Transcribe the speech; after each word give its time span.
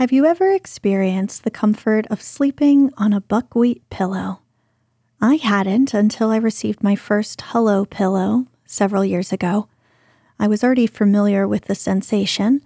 Have 0.00 0.12
you 0.12 0.24
ever 0.24 0.50
experienced 0.50 1.44
the 1.44 1.50
comfort 1.50 2.06
of 2.06 2.22
sleeping 2.22 2.90
on 2.96 3.12
a 3.12 3.20
buckwheat 3.20 3.82
pillow? 3.90 4.40
I 5.20 5.34
hadn't 5.34 5.92
until 5.92 6.30
I 6.30 6.38
received 6.38 6.82
my 6.82 6.96
first 6.96 7.42
Hullo 7.52 7.84
pillow 7.84 8.46
several 8.64 9.04
years 9.04 9.30
ago. 9.30 9.68
I 10.38 10.48
was 10.48 10.64
already 10.64 10.86
familiar 10.86 11.46
with 11.46 11.66
the 11.66 11.74
sensation, 11.74 12.62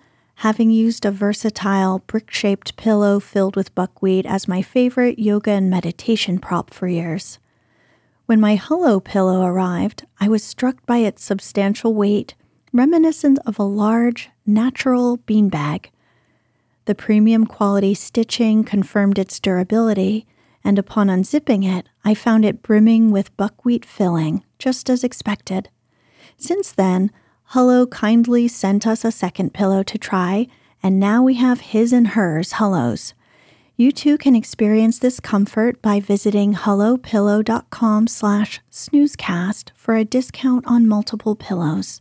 having 0.47 0.71
used 0.71 1.05
a 1.05 1.11
versatile 1.11 2.05
brick 2.07 2.31
shaped 2.31 2.77
pillow 2.77 3.19
filled 3.19 3.57
with 3.57 3.75
buckwheat 3.75 4.27
as 4.27 4.47
my 4.47 4.63
favorite 4.63 5.19
yoga 5.19 5.51
and 5.51 5.69
meditation 5.69 6.39
prop 6.39 6.73
for 6.73 6.87
years. 6.87 7.41
When 8.27 8.39
my 8.39 8.57
Hullo 8.57 9.01
pillow 9.01 9.43
arrived, 9.45 10.07
I 10.21 10.29
was 10.29 10.45
struck 10.45 10.87
by 10.87 10.99
its 10.99 11.25
substantial 11.25 11.95
weight, 11.95 12.37
reminiscent 12.73 13.41
of 13.45 13.59
a 13.59 13.65
large, 13.65 14.31
natural 14.47 15.19
beanbag. 15.19 15.87
The 16.87 16.95
premium 16.95 17.47
quality 17.47 17.95
stitching 17.95 18.63
confirmed 18.63 19.19
its 19.19 19.41
durability, 19.41 20.27
and 20.63 20.79
upon 20.79 21.09
unzipping 21.09 21.65
it, 21.65 21.87
I 22.05 22.15
found 22.15 22.45
it 22.45 22.63
brimming 22.63 23.11
with 23.11 23.37
buckwheat 23.39 23.85
filling, 23.85 24.45
just 24.59 24.91
as 24.91 25.03
expected. 25.03 25.71
Since 26.37 26.73
then, 26.73 27.11
Hullo 27.53 27.87
kindly 27.87 28.49
sent 28.49 28.87
us 28.87 29.05
a 29.05 29.13
second 29.13 29.55
pillow 29.55 29.83
to 29.83 29.97
try, 29.97 30.47
and 30.83 31.01
now 31.01 31.23
we 31.23 31.35
have 31.35 31.61
his 31.61 31.93
and 31.93 32.09
hers 32.09 32.55
Hullos. 32.55 33.15
You 33.77 33.91
too 33.91 34.19
can 34.19 34.37
experience 34.37 34.99
this 34.99 35.21
comfort 35.21 35.81
by 35.83 36.01
visiting 36.01 36.55
hullopillow.com 36.55 38.07
slash 38.07 38.61
snoozecast 38.71 39.71
for 39.75 39.97
a 39.97 40.05
discount 40.05 40.67
on 40.67 40.87
multiple 40.87 41.35
pillows. 41.35 42.01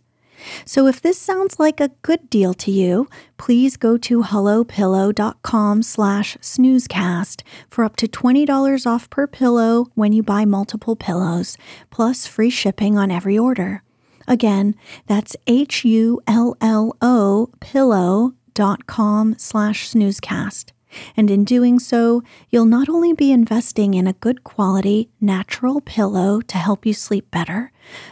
So 0.65 0.88
if 0.88 1.02
this 1.02 1.17
sounds 1.17 1.59
like 1.59 1.79
a 1.79 1.91
good 2.02 2.29
deal 2.29 2.53
to 2.55 2.71
you, 2.71 3.07
please 3.38 3.77
go 3.77 3.97
to 3.97 4.23
hullopillow.com 4.23 5.83
slash 5.83 6.38
snoozecast 6.38 7.41
for 7.69 7.83
up 7.83 7.95
to 7.97 8.07
$20 8.07 8.85
off 8.85 9.09
per 9.09 9.27
pillow 9.27 9.88
when 9.95 10.11
you 10.11 10.23
buy 10.23 10.45
multiple 10.45 10.95
pillows, 10.95 11.58
plus 11.89 12.27
free 12.27 12.49
shipping 12.49 12.97
on 12.97 13.11
every 13.11 13.38
order. 13.38 13.83
Again, 14.27 14.75
that's 15.08 15.36
H-U-L-L-O 15.47 17.49
pillow.com 17.59 19.36
slash 19.38 19.89
snoozecast. 19.89 20.72
And 21.16 21.30
in 21.30 21.44
doing 21.44 21.80
so, 21.80 22.23
you'll 22.49 22.66
not 22.66 22.89
only 22.89 23.13
be 23.13 23.31
investing 23.31 23.94
in 23.94 24.08
a 24.08 24.13
good 24.13 24.44
quality, 24.44 25.09
natural 25.22 25.81
pillow 25.81 26.41
to 26.41 26.58
help 26.58 26.86
you 26.86 26.94
sleep 26.94 27.30
better, 27.31 27.72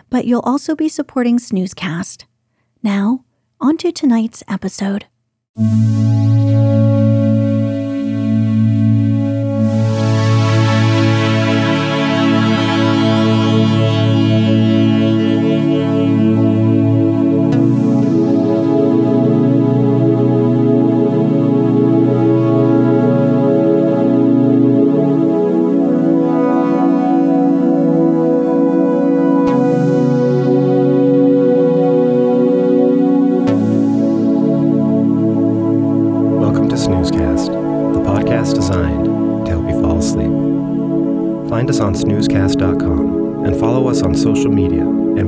but 0.10 0.26
you'll 0.26 0.42
also 0.42 0.76
be 0.76 0.90
supporting 0.90 1.38
Snoozecast. 1.38 2.26
Now, 2.84 3.26
on 3.59 3.78
to 3.78 3.92
tonight's 3.92 4.44
episode. 4.48 5.06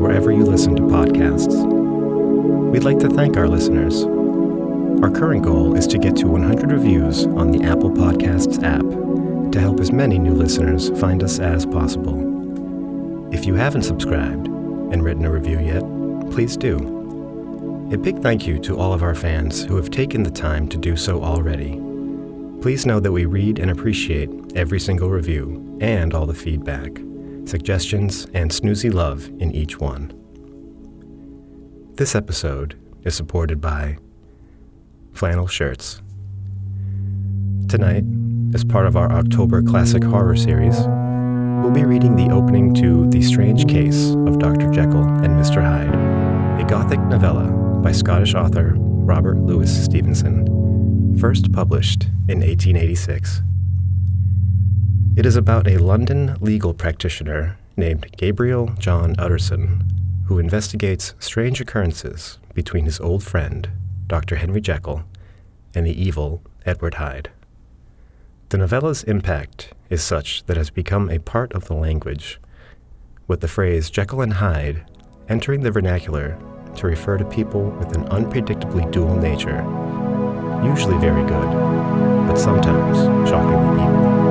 Wherever 0.04 0.34
you 0.34 0.44
listen 0.44 0.76
to 0.76 0.82
podcasts. 0.82 1.64
We'd 2.72 2.84
like 2.84 3.00
to 3.00 3.10
thank 3.10 3.38
our 3.38 3.48
listeners. 3.48 4.04
Our 5.02 5.10
current 5.10 5.44
goal 5.44 5.78
is 5.78 5.88
to 5.88 5.98
get 5.98 6.18
to 6.18 6.28
100 6.28 6.74
reviews 6.74 7.26
on 7.26 7.52
the 7.52 7.64
Apple 7.64 7.90
Podcasts 7.90 8.62
app 8.64 9.52
to 9.54 9.62
help 9.62 9.80
as 9.80 9.94
many 9.94 10.20
new 10.20 10.34
listeners 10.34 10.90
find 11.00 11.24
us 11.24 11.40
as 11.40 11.66
possible. 11.66 13.34
If 13.34 13.46
you 13.46 13.56
haven't 13.56 13.84
subscribed 13.84 14.48
and 14.48 15.02
written 15.06 15.24
a 15.24 15.32
review 15.32 15.60
yet, 15.62 15.84
please 16.32 16.58
do. 16.58 17.90
A 17.94 17.98
big 17.98 18.20
thank 18.20 18.46
you 18.46 18.60
to 18.60 18.78
all 18.78 18.92
of 18.92 19.04
our 19.04 19.16
fans 19.16 19.64
who 19.64 19.78
have 19.78 19.90
taken 19.90 20.24
the 20.24 20.32
time 20.32 20.68
to 20.68 20.78
do 20.78 20.98
so 20.98 21.24
already. 21.24 21.80
Please 22.62 22.86
know 22.86 23.00
that 23.00 23.12
we 23.14 23.24
read 23.24 23.58
and 23.58 23.72
appreciate 23.72 24.30
every 24.54 24.82
single 24.82 25.10
review 25.10 25.78
and 25.80 26.14
all 26.14 26.26
the 26.26 26.34
feedback, 26.34 26.92
suggestions, 27.46 28.26
and 28.34 28.52
snoozy 28.52 28.94
love 28.94 29.28
in 29.40 29.52
each 29.52 29.80
one. 29.80 30.14
This 31.96 32.16
episode 32.16 32.80
is 33.04 33.16
supported 33.16 33.62
by 33.62 33.98
Flannel 35.12 35.48
Shirts. 35.48 36.02
Tonight, 37.68 38.04
as 38.54 38.64
part 38.64 38.88
of 38.88 38.96
our 38.96 39.12
October 39.12 39.62
Classic 39.62 40.04
Horror 40.04 40.36
series, 40.36 40.78
we'll 41.62 41.72
be 41.72 41.86
reading 41.86 42.16
the 42.16 42.34
opening 42.34 42.74
to 42.76 43.08
The 43.10 43.22
Strange 43.22 43.68
Case 43.68 44.12
of 44.12 44.40
Dr. 44.40 44.70
Jekyll 44.72 45.04
and 45.04 45.40
Mr. 45.40 45.62
Hyde, 45.62 45.94
a 46.60 46.68
Gothic 46.68 47.00
novella 47.02 47.52
by 47.82 47.92
Scottish 47.92 48.34
author 48.34 48.74
Robert 48.78 49.38
Louis 49.38 49.72
Stevenson, 49.84 51.18
first 51.20 51.52
published 51.52 52.04
in 52.28 52.40
1886. 52.40 53.42
It 55.16 55.28
is 55.28 55.36
about 55.36 55.68
a 55.68 55.78
London 55.78 56.38
legal 56.42 56.74
practitioner 56.74 57.60
named 57.78 58.08
Gabriel 58.18 58.74
John 58.80 59.14
Utterson 59.20 59.84
who 60.26 60.40
investigates 60.40 61.14
strange 61.20 61.62
occurrences 61.62 62.40
between 62.56 62.86
his 62.86 63.00
old 63.00 63.24
friend, 63.24 63.70
Dr. 64.08 64.38
Henry 64.38 64.60
Jekyll, 64.60 65.04
and 65.76 65.86
the 65.86 66.02
evil 66.04 66.42
Edward 66.66 66.96
Hyde. 66.96 67.30
The 68.50 68.58
novella's 68.58 69.04
impact 69.04 69.74
is 69.92 70.04
such 70.04 70.46
that 70.46 70.58
it 70.58 70.62
has 70.62 70.72
become 70.72 71.12
a 71.12 71.20
part 71.20 71.54
of 71.54 71.66
the 71.66 71.76
language, 71.76 72.40
with 73.28 73.42
the 73.42 73.48
phrase 73.48 73.92
Jekyll 73.92 74.22
and 74.22 74.34
Hyde 74.34 74.84
entering 75.30 75.62
the 75.62 75.72
vernacular 75.72 76.40
to 76.78 76.88
refer 76.88 77.20
to 77.20 77.26
people 77.26 77.70
with 77.78 77.96
an 77.96 78.06
unpredictably 78.06 78.90
dual 78.92 79.16
nature, 79.16 79.62
usually 80.66 80.98
very 80.98 81.24
good, 81.24 81.52
but 82.28 82.36
sometimes 82.36 83.30
shockingly 83.30 83.84
evil. 83.84 84.23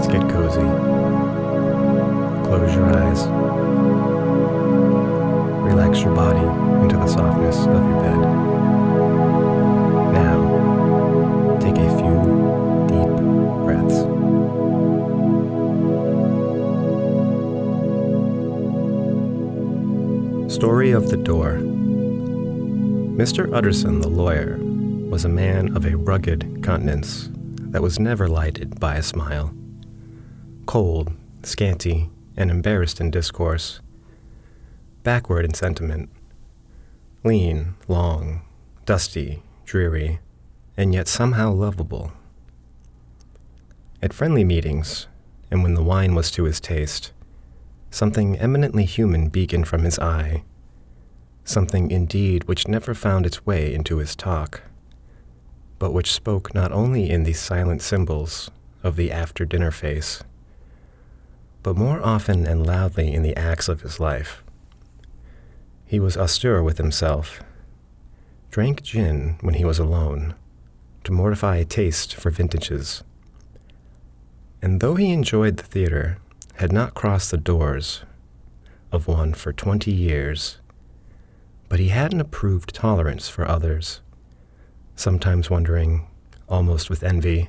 Let's 0.00 0.12
get 0.12 0.30
cozy. 0.30 0.60
Close 2.48 2.74
your 2.74 2.86
eyes. 2.86 3.26
Relax 5.62 6.00
your 6.00 6.14
body 6.14 6.40
into 6.82 6.96
the 6.96 7.06
softness 7.06 7.58
of 7.66 7.74
your 7.74 8.00
bed. 8.00 8.18
Now, 10.14 11.58
take 11.60 11.76
a 11.76 11.90
few 11.98 12.16
deep 12.88 13.12
breaths. 13.66 13.98
Story 20.54 20.92
of 20.92 21.10
the 21.10 21.18
Door 21.18 21.58
Mr. 23.18 23.54
Utterson, 23.54 24.00
the 24.00 24.08
lawyer, 24.08 24.56
was 25.10 25.26
a 25.26 25.28
man 25.28 25.76
of 25.76 25.84
a 25.84 25.94
rugged 25.94 26.64
countenance 26.64 27.28
that 27.64 27.82
was 27.82 27.98
never 27.98 28.28
lighted 28.28 28.80
by 28.80 28.94
a 28.96 29.02
smile. 29.02 29.54
Cold, 30.66 31.12
scanty, 31.42 32.10
and 32.36 32.50
embarrassed 32.50 33.00
in 33.00 33.10
discourse, 33.10 33.80
backward 35.02 35.44
in 35.44 35.54
sentiment, 35.54 36.08
lean, 37.24 37.74
long, 37.88 38.42
dusty, 38.86 39.42
dreary, 39.64 40.20
and 40.76 40.94
yet 40.94 41.08
somehow 41.08 41.52
lovable. 41.52 42.12
At 44.02 44.12
friendly 44.12 44.44
meetings, 44.44 45.06
and 45.50 45.62
when 45.62 45.74
the 45.74 45.82
wine 45.82 46.14
was 46.14 46.30
to 46.32 46.44
his 46.44 46.60
taste, 46.60 47.12
something 47.90 48.38
eminently 48.38 48.84
human 48.84 49.28
beaconed 49.28 49.68
from 49.68 49.82
his 49.82 49.98
eye, 49.98 50.44
something 51.44 51.90
indeed 51.90 52.44
which 52.44 52.68
never 52.68 52.94
found 52.94 53.26
its 53.26 53.44
way 53.44 53.74
into 53.74 53.98
his 53.98 54.14
talk, 54.14 54.62
but 55.78 55.92
which 55.92 56.12
spoke 56.12 56.54
not 56.54 56.72
only 56.72 57.10
in 57.10 57.24
the 57.24 57.32
silent 57.32 57.82
symbols 57.82 58.50
of 58.82 58.96
the 58.96 59.10
after 59.10 59.44
dinner 59.44 59.70
face, 59.70 60.22
but 61.62 61.76
more 61.76 62.00
often 62.02 62.46
and 62.46 62.66
loudly 62.66 63.12
in 63.12 63.22
the 63.22 63.36
acts 63.36 63.68
of 63.68 63.82
his 63.82 64.00
life. 64.00 64.42
He 65.86 66.00
was 66.00 66.16
austere 66.16 66.62
with 66.62 66.78
himself, 66.78 67.42
drank 68.50 68.82
gin 68.82 69.36
when 69.40 69.54
he 69.54 69.64
was 69.64 69.78
alone, 69.78 70.34
to 71.04 71.12
mortify 71.12 71.56
a 71.56 71.64
taste 71.64 72.14
for 72.14 72.30
vintages. 72.30 73.02
And 74.62 74.80
though 74.80 74.94
he 74.94 75.12
enjoyed 75.12 75.56
the 75.56 75.64
theater, 75.64 76.18
had 76.54 76.72
not 76.72 76.94
crossed 76.94 77.30
the 77.30 77.38
doors, 77.38 78.04
of 78.92 79.06
one 79.06 79.34
for 79.34 79.52
20 79.52 79.90
years, 79.90 80.58
but 81.68 81.78
he 81.78 81.88
had 81.88 82.12
an 82.12 82.20
approved 82.20 82.74
tolerance 82.74 83.28
for 83.28 83.48
others, 83.48 84.00
sometimes 84.96 85.48
wondering, 85.48 86.06
almost 86.48 86.90
with 86.90 87.02
envy, 87.02 87.48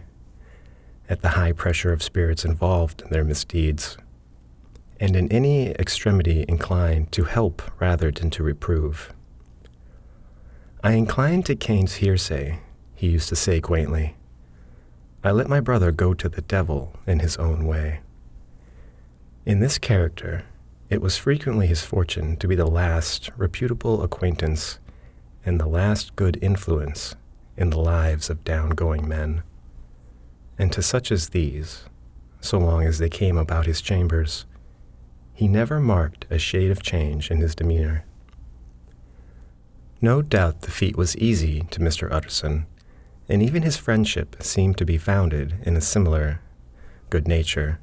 at 1.09 1.21
the 1.21 1.29
high 1.29 1.51
pressure 1.51 1.91
of 1.91 2.03
spirits 2.03 2.45
involved 2.45 3.01
in 3.01 3.09
their 3.09 3.23
misdeeds, 3.23 3.97
and 5.01 5.15
in 5.15 5.27
any 5.31 5.71
extremity 5.71 6.45
inclined 6.47 7.11
to 7.11 7.23
help 7.23 7.63
rather 7.81 8.11
than 8.11 8.29
to 8.29 8.43
reprove. 8.43 9.11
I 10.83 10.91
incline 10.91 11.41
to 11.43 11.55
Cain's 11.55 11.95
hearsay, 11.95 12.59
he 12.93 13.07
used 13.07 13.27
to 13.29 13.35
say 13.35 13.59
quaintly. 13.59 14.15
I 15.23 15.31
let 15.31 15.49
my 15.49 15.59
brother 15.59 15.91
go 15.91 16.13
to 16.13 16.29
the 16.29 16.43
devil 16.43 16.93
in 17.07 17.19
his 17.19 17.35
own 17.37 17.65
way. 17.65 18.01
In 19.43 19.59
this 19.59 19.79
character, 19.79 20.45
it 20.87 21.01
was 21.01 21.17
frequently 21.17 21.65
his 21.65 21.81
fortune 21.81 22.37
to 22.37 22.47
be 22.47 22.55
the 22.55 22.67
last 22.67 23.31
reputable 23.35 24.03
acquaintance 24.03 24.77
and 25.43 25.59
the 25.59 25.67
last 25.67 26.15
good 26.15 26.37
influence 26.43 27.15
in 27.57 27.71
the 27.71 27.79
lives 27.79 28.29
of 28.29 28.43
down-going 28.43 29.07
men. 29.07 29.41
And 30.59 30.71
to 30.73 30.83
such 30.83 31.11
as 31.11 31.29
these, 31.29 31.85
so 32.39 32.59
long 32.59 32.83
as 32.83 32.99
they 32.99 33.09
came 33.09 33.37
about 33.37 33.65
his 33.65 33.81
chambers, 33.81 34.45
he 35.41 35.47
never 35.47 35.79
marked 35.79 36.27
a 36.29 36.37
shade 36.37 36.69
of 36.69 36.83
change 36.83 37.31
in 37.31 37.39
his 37.39 37.55
demeanor. 37.55 38.05
No 39.99 40.21
doubt 40.21 40.61
the 40.61 40.69
feat 40.69 40.95
was 40.95 41.17
easy 41.17 41.61
to 41.71 41.79
Mr. 41.79 42.11
Utterson, 42.11 42.67
and 43.27 43.41
even 43.41 43.63
his 43.63 43.75
friendship 43.75 44.35
seemed 44.43 44.77
to 44.77 44.85
be 44.85 44.99
founded 44.99 45.55
in 45.63 45.75
a 45.75 45.81
similar 45.81 46.41
good 47.09 47.27
nature. 47.27 47.79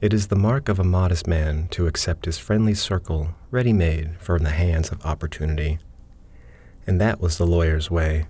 It 0.00 0.14
is 0.14 0.28
the 0.28 0.36
mark 0.36 0.68
of 0.68 0.78
a 0.78 0.84
modest 0.84 1.26
man 1.26 1.66
to 1.72 1.88
accept 1.88 2.26
his 2.26 2.38
friendly 2.38 2.74
circle 2.74 3.34
ready 3.50 3.72
made 3.72 4.12
from 4.20 4.44
the 4.44 4.50
hands 4.50 4.92
of 4.92 5.04
opportunity. 5.04 5.80
And 6.86 7.00
that 7.00 7.20
was 7.20 7.38
the 7.38 7.46
lawyer's 7.46 7.90
way. 7.90 8.26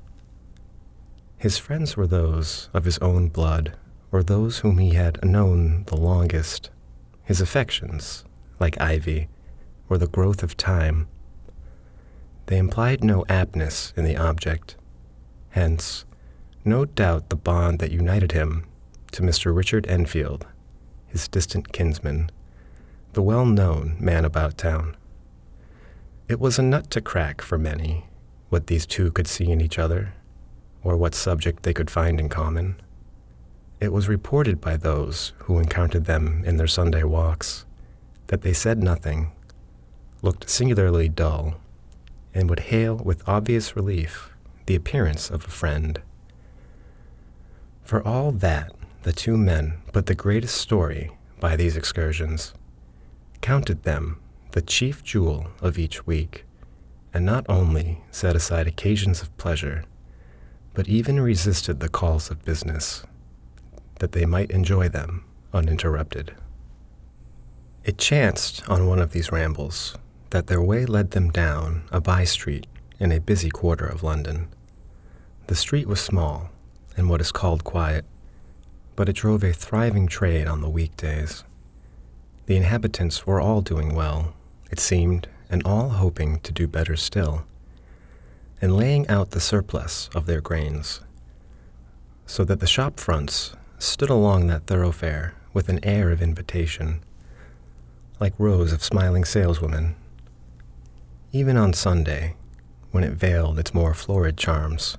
His 1.36 1.58
friends 1.58 1.98
were 1.98 2.06
those 2.06 2.70
of 2.72 2.86
his 2.86 2.96
own 3.00 3.28
blood, 3.28 3.76
or 4.10 4.22
those 4.22 4.60
whom 4.60 4.78
he 4.78 4.94
had 4.94 5.22
known 5.22 5.84
the 5.88 5.98
longest. 5.98 6.70
His 7.24 7.42
affections, 7.42 8.24
like 8.60 8.81
ivy, 8.81 9.28
were 9.88 9.99
the 9.99 10.06
growth 10.06 10.43
of 10.43 10.56
time. 10.56 11.08
They 12.46 12.58
implied 12.58 13.05
no 13.05 13.25
aptness 13.28 13.93
in 13.96 14.05
the 14.05 14.16
object. 14.16 14.76
Hence, 15.50 16.05
no 16.64 16.84
doubt 16.84 17.28
the 17.28 17.37
bond 17.37 17.78
that 17.78 17.93
united 17.93 18.32
him 18.32 18.64
to 19.12 19.22
Mr. 19.22 19.55
Richard 19.55 19.87
Enfield, 19.87 20.46
his 21.06 21.28
distant 21.28 21.72
kinsman, 21.72 22.31
the 23.12 23.22
well 23.22 23.46
known 23.46 23.96
man 23.99 24.25
about 24.25 24.58
town. 24.58 24.96
It 26.28 26.40
was 26.40 26.58
a 26.58 26.62
nut 26.62 26.90
to 26.90 27.00
crack 27.00 27.40
for 27.40 27.58
many 27.58 28.04
what 28.49 28.66
these 28.66 28.87
two 28.87 29.11
could 29.11 29.26
see 29.26 29.50
in 29.50 29.61
each 29.61 29.78
other, 29.78 30.14
or 30.82 30.96
what 30.96 31.14
subject 31.14 31.62
they 31.62 31.75
could 31.75 31.90
find 31.90 32.19
in 32.19 32.31
common. 32.31 32.81
It 33.78 33.93
was 33.93 34.08
reported 34.08 34.61
by 34.61 34.76
those 34.76 35.32
who 35.40 35.58
encountered 35.58 36.06
them 36.06 36.43
in 36.46 36.56
their 36.56 36.66
Sunday 36.66 37.02
walks 37.02 37.66
that 38.28 38.42
they 38.42 38.52
said 38.52 38.82
nothing, 38.82 39.32
looked 40.22 40.48
singularly 40.48 41.08
dull, 41.08 41.54
and 42.32 42.48
would 42.48 42.60
hail 42.60 42.96
with 42.96 43.28
obvious 43.28 43.75
relief 43.75 44.30
the 44.66 44.75
appearance 44.75 45.30
of 45.30 45.44
a 45.44 45.50
friend. 45.50 46.00
For 47.82 48.06
all 48.06 48.32
that, 48.32 48.72
the 49.02 49.12
two 49.12 49.36
men 49.36 49.78
put 49.92 50.06
the 50.06 50.14
greatest 50.14 50.56
story 50.56 51.10
by 51.40 51.56
these 51.56 51.76
excursions, 51.76 52.52
counted 53.40 53.84
them 53.84 54.20
the 54.52 54.62
chief 54.62 55.02
jewel 55.02 55.48
of 55.60 55.78
each 55.78 56.06
week, 56.06 56.44
and 57.14 57.25
not 57.25 57.46
only 57.48 58.02
set 58.10 58.36
aside 58.36 58.66
occasions 58.66 59.22
of 59.22 59.36
pleasure, 59.38 59.84
but 60.75 60.88
even 60.88 61.19
resisted 61.19 61.80
the 61.80 61.88
calls 61.88 62.30
of 62.30 62.44
business, 62.44 63.04
that 64.00 64.12
they 64.12 64.26
might 64.26 64.50
enjoy 64.50 64.88
them 64.88 65.25
uninterrupted. 65.52 66.34
It 67.88 67.96
chanced 67.96 68.69
on 68.69 68.87
one 68.87 68.99
of 68.99 69.12
these 69.12 69.32
rambles 69.32 69.96
that 70.29 70.46
their 70.46 70.61
way 70.61 70.85
led 70.85 71.12
them 71.12 71.31
down 71.31 71.85
a 71.90 72.02
by 72.02 72.25
street 72.25 72.67
in 73.00 73.11
a 73.11 73.19
busy 73.19 73.49
quarter 73.49 73.87
of 73.87 74.02
London. 74.02 74.49
The 75.46 75.55
street 75.55 75.87
was 75.88 75.99
small, 75.99 76.50
and 76.99 77.08
what 77.08 77.23
is 77.23 77.32
called 77.32 77.64
quiet, 77.64 78.05
but 78.94 79.08
it 79.08 79.17
drove 79.17 79.43
a 79.43 79.55
thriving 79.55 80.06
trade 80.06 80.46
on 80.46 80.61
the 80.61 80.69
weekdays. 80.69 81.44
The 82.44 82.58
inhabitants 82.58 83.26
were 83.26 83.40
all 83.40 83.62
doing 83.62 83.94
well, 83.94 84.35
it 84.70 84.79
seemed, 84.79 85.26
and 85.49 85.62
all 85.64 85.88
hoping 85.88 86.40
to 86.40 86.52
do 86.52 86.67
better 86.67 86.94
still, 86.94 87.46
and 88.61 88.76
laying 88.76 89.08
out 89.08 89.31
the 89.31 89.40
surplus 89.40 90.11
of 90.14 90.26
their 90.26 90.43
grains, 90.43 91.00
so 92.26 92.44
that 92.44 92.61
the 92.61 92.67
shop 92.67 93.00
fronts 93.00 93.56
stood 93.79 94.11
along 94.11 94.46
that 94.49 94.67
thoroughfare 94.67 95.32
with 95.55 95.70
an 95.70 95.82
air 95.82 96.11
of 96.11 96.20
invitation, 96.20 97.02
like 98.20 98.34
rows 98.38 98.72
of 98.72 98.82
smiling 98.82 99.24
saleswomen. 99.24 99.94
Even 101.32 101.56
on 101.56 101.72
Sunday, 101.72 102.34
when 102.90 103.04
it 103.04 103.12
veiled 103.12 103.58
its 103.58 103.74
more 103.74 103.94
florid 103.94 104.36
charms, 104.36 104.96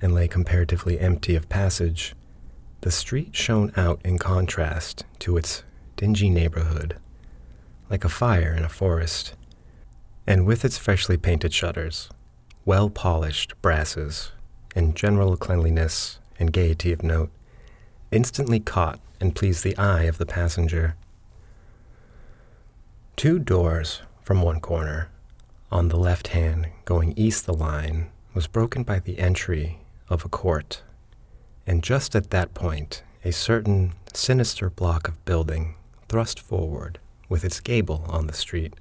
and 0.00 0.14
lay 0.14 0.26
comparatively 0.26 0.98
empty 0.98 1.36
of 1.36 1.48
passage, 1.48 2.14
the 2.80 2.90
street 2.90 3.36
shone 3.36 3.72
out 3.76 4.00
in 4.04 4.18
contrast 4.18 5.04
to 5.18 5.36
its 5.36 5.62
dingy 5.96 6.30
neighborhood, 6.30 6.96
like 7.90 8.04
a 8.04 8.08
fire 8.08 8.54
in 8.54 8.64
a 8.64 8.68
forest, 8.68 9.34
and 10.26 10.46
with 10.46 10.64
its 10.64 10.78
freshly 10.78 11.16
painted 11.16 11.52
shutters, 11.52 12.08
well 12.64 12.88
polished 12.88 13.52
brasses, 13.60 14.32
and 14.74 14.96
general 14.96 15.36
cleanliness 15.36 16.18
and 16.38 16.52
gaiety 16.52 16.92
of 16.92 17.02
note, 17.02 17.30
instantly 18.10 18.60
caught 18.60 18.98
and 19.20 19.36
pleased 19.36 19.62
the 19.62 19.76
eye 19.76 20.04
of 20.04 20.18
the 20.18 20.26
passenger. 20.26 20.96
Two 23.20 23.38
doors 23.38 24.00
from 24.22 24.40
one 24.40 24.60
corner, 24.60 25.10
on 25.70 25.88
the 25.88 25.98
left 25.98 26.28
hand 26.28 26.68
going 26.86 27.12
east 27.18 27.44
the 27.44 27.52
line, 27.52 28.08
was 28.32 28.46
broken 28.46 28.82
by 28.82 28.98
the 28.98 29.18
entry 29.18 29.80
of 30.08 30.24
a 30.24 30.28
court, 30.30 30.80
and 31.66 31.82
just 31.82 32.16
at 32.16 32.30
that 32.30 32.54
point, 32.54 33.02
a 33.22 33.30
certain 33.30 33.92
sinister 34.14 34.70
block 34.70 35.06
of 35.06 35.22
building 35.26 35.74
thrust 36.08 36.40
forward 36.40 36.98
with 37.28 37.44
its 37.44 37.60
gable 37.60 38.06
on 38.08 38.26
the 38.26 38.32
street. 38.32 38.72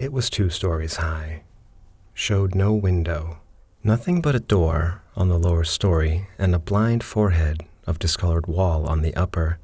It 0.00 0.12
was 0.12 0.28
two 0.28 0.50
stories 0.50 0.96
high, 0.96 1.44
showed 2.12 2.56
no 2.56 2.74
window, 2.74 3.38
nothing 3.84 4.20
but 4.20 4.34
a 4.34 4.40
door 4.40 5.00
on 5.14 5.28
the 5.28 5.38
lower 5.38 5.62
story 5.62 6.26
and 6.38 6.56
a 6.56 6.58
blind 6.58 7.04
forehead 7.04 7.62
of 7.86 8.00
discolored 8.00 8.48
wall 8.48 8.84
on 8.88 9.02
the 9.02 9.14
upper, 9.14 9.60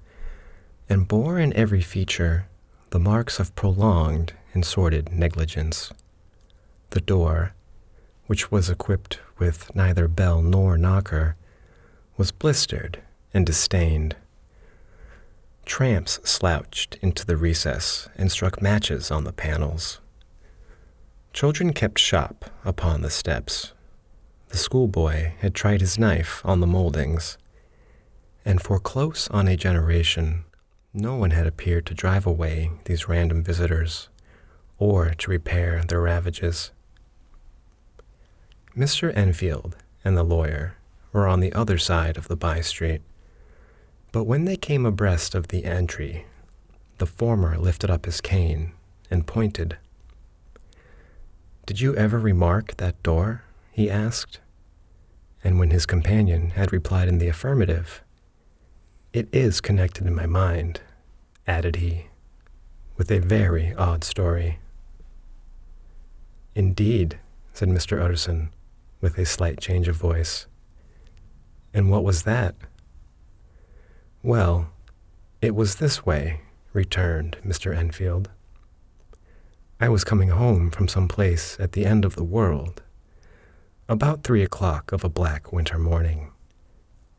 and 0.88 1.08
bore 1.08 1.40
in 1.40 1.52
every 1.54 1.80
feature 1.80 2.46
the 2.90 2.98
marks 2.98 3.40
of 3.40 3.54
prolonged 3.54 4.32
and 4.54 4.64
sordid 4.64 5.12
negligence. 5.12 5.92
The 6.90 7.00
door, 7.00 7.54
which 8.26 8.50
was 8.50 8.70
equipped 8.70 9.18
with 9.38 9.74
neither 9.74 10.08
bell 10.08 10.40
nor 10.40 10.78
knocker, 10.78 11.36
was 12.16 12.32
blistered 12.32 13.02
and 13.34 13.44
disdained. 13.44 14.16
Tramps 15.64 16.20
slouched 16.22 16.96
into 17.02 17.26
the 17.26 17.36
recess 17.36 18.08
and 18.16 18.30
struck 18.30 18.62
matches 18.62 19.10
on 19.10 19.24
the 19.24 19.32
panels. 19.32 20.00
Children 21.32 21.72
kept 21.72 21.98
shop 21.98 22.46
upon 22.64 23.02
the 23.02 23.10
steps. 23.10 23.72
The 24.48 24.56
schoolboy 24.56 25.32
had 25.40 25.54
tried 25.54 25.80
his 25.80 25.98
knife 25.98 26.40
on 26.44 26.60
the 26.60 26.66
moldings, 26.66 27.36
and 28.44 28.62
for 28.62 28.78
close 28.78 29.28
on 29.28 29.48
a 29.48 29.56
generation, 29.56 30.44
no 30.96 31.14
one 31.14 31.32
had 31.32 31.46
appeared 31.46 31.84
to 31.84 31.94
drive 31.94 32.26
away 32.26 32.70
these 32.86 33.06
random 33.06 33.42
visitors 33.42 34.08
or 34.78 35.10
to 35.10 35.30
repair 35.30 35.82
their 35.86 36.00
ravages. 36.00 36.70
Mr. 38.74 39.14
Enfield 39.14 39.76
and 40.02 40.16
the 40.16 40.22
lawyer 40.22 40.76
were 41.12 41.26
on 41.26 41.40
the 41.40 41.52
other 41.52 41.76
side 41.76 42.16
of 42.16 42.28
the 42.28 42.36
by 42.36 42.62
street, 42.62 43.02
but 44.10 44.24
when 44.24 44.46
they 44.46 44.56
came 44.56 44.86
abreast 44.86 45.34
of 45.34 45.48
the 45.48 45.66
entry, 45.66 46.24
the 46.96 47.06
former 47.06 47.58
lifted 47.58 47.90
up 47.90 48.06
his 48.06 48.22
cane 48.22 48.72
and 49.10 49.26
pointed. 49.26 49.76
Did 51.66 51.80
you 51.80 51.94
ever 51.94 52.18
remark 52.18 52.76
that 52.78 53.02
door? 53.02 53.42
he 53.70 53.90
asked. 53.90 54.40
And 55.44 55.58
when 55.58 55.70
his 55.70 55.84
companion 55.84 56.50
had 56.50 56.72
replied 56.72 57.08
in 57.08 57.18
the 57.18 57.28
affirmative, 57.28 58.02
It 59.16 59.30
is 59.32 59.62
connected 59.62 60.06
in 60.06 60.14
my 60.14 60.26
mind, 60.26 60.82
added 61.46 61.76
he, 61.76 62.08
with 62.98 63.10
a 63.10 63.18
very 63.18 63.72
odd 63.72 64.04
story. 64.04 64.58
Indeed, 66.54 67.18
said 67.54 67.70
Mr. 67.70 67.98
Utterson, 67.98 68.50
with 69.00 69.16
a 69.16 69.24
slight 69.24 69.58
change 69.58 69.88
of 69.88 69.96
voice. 69.96 70.46
And 71.72 71.90
what 71.90 72.04
was 72.04 72.24
that? 72.24 72.56
Well, 74.22 74.68
it 75.40 75.54
was 75.54 75.76
this 75.76 76.04
way, 76.04 76.42
returned 76.74 77.38
Mr. 77.42 77.74
Enfield. 77.74 78.28
I 79.80 79.88
was 79.88 80.04
coming 80.04 80.28
home 80.28 80.70
from 80.70 80.88
some 80.88 81.08
place 81.08 81.56
at 81.58 81.72
the 81.72 81.86
end 81.86 82.04
of 82.04 82.16
the 82.16 82.22
world, 82.22 82.82
about 83.88 84.24
three 84.24 84.42
o'clock 84.42 84.92
of 84.92 85.04
a 85.04 85.08
black 85.08 85.54
winter 85.54 85.78
morning, 85.78 86.32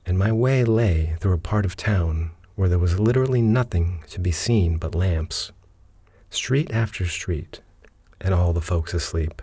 and 0.07 0.17
my 0.17 0.31
way 0.31 0.63
lay 0.63 1.17
through 1.19 1.33
a 1.33 1.37
part 1.37 1.65
of 1.65 1.75
town 1.75 2.31
where 2.55 2.69
there 2.69 2.79
was 2.79 2.97
literally 2.97 3.41
nothing 3.41 4.01
to 4.07 4.21
be 4.21 4.31
seen 4.31 4.77
but 4.77 4.95
lamps, 4.95 5.51
street 6.29 6.71
after 6.71 7.05
street, 7.05 7.59
and 8.21 8.33
all 8.33 8.53
the 8.53 8.61
folks 8.61 8.93
asleep. 8.93 9.41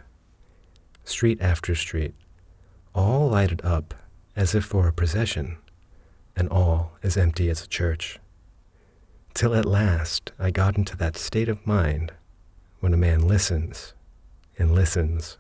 Street 1.04 1.38
after 1.42 1.74
street, 1.74 2.14
all 2.94 3.28
lighted 3.28 3.60
up 3.62 3.92
as 4.34 4.54
if 4.54 4.64
for 4.64 4.88
a 4.88 4.92
procession, 4.92 5.58
and 6.34 6.48
all 6.48 6.92
as 7.02 7.18
empty 7.18 7.50
as 7.50 7.62
a 7.62 7.68
church. 7.68 8.18
Till 9.34 9.54
at 9.54 9.66
last 9.66 10.32
I 10.38 10.50
got 10.50 10.78
into 10.78 10.96
that 10.96 11.18
state 11.18 11.50
of 11.50 11.66
mind 11.66 12.10
when 12.80 12.94
a 12.94 12.96
man 12.96 13.28
listens 13.28 13.92
and 14.58 14.74
listens 14.74 15.36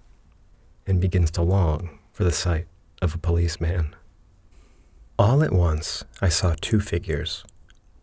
and 0.86 1.00
begins 1.00 1.30
to 1.30 1.42
long 1.42 1.98
for 2.12 2.24
the 2.24 2.30
sight 2.30 2.66
of 3.00 3.14
a 3.14 3.18
policeman. 3.18 3.96
All 5.16 5.44
at 5.44 5.52
once 5.52 6.02
I 6.20 6.28
saw 6.28 6.56
two 6.60 6.80
figures, 6.80 7.44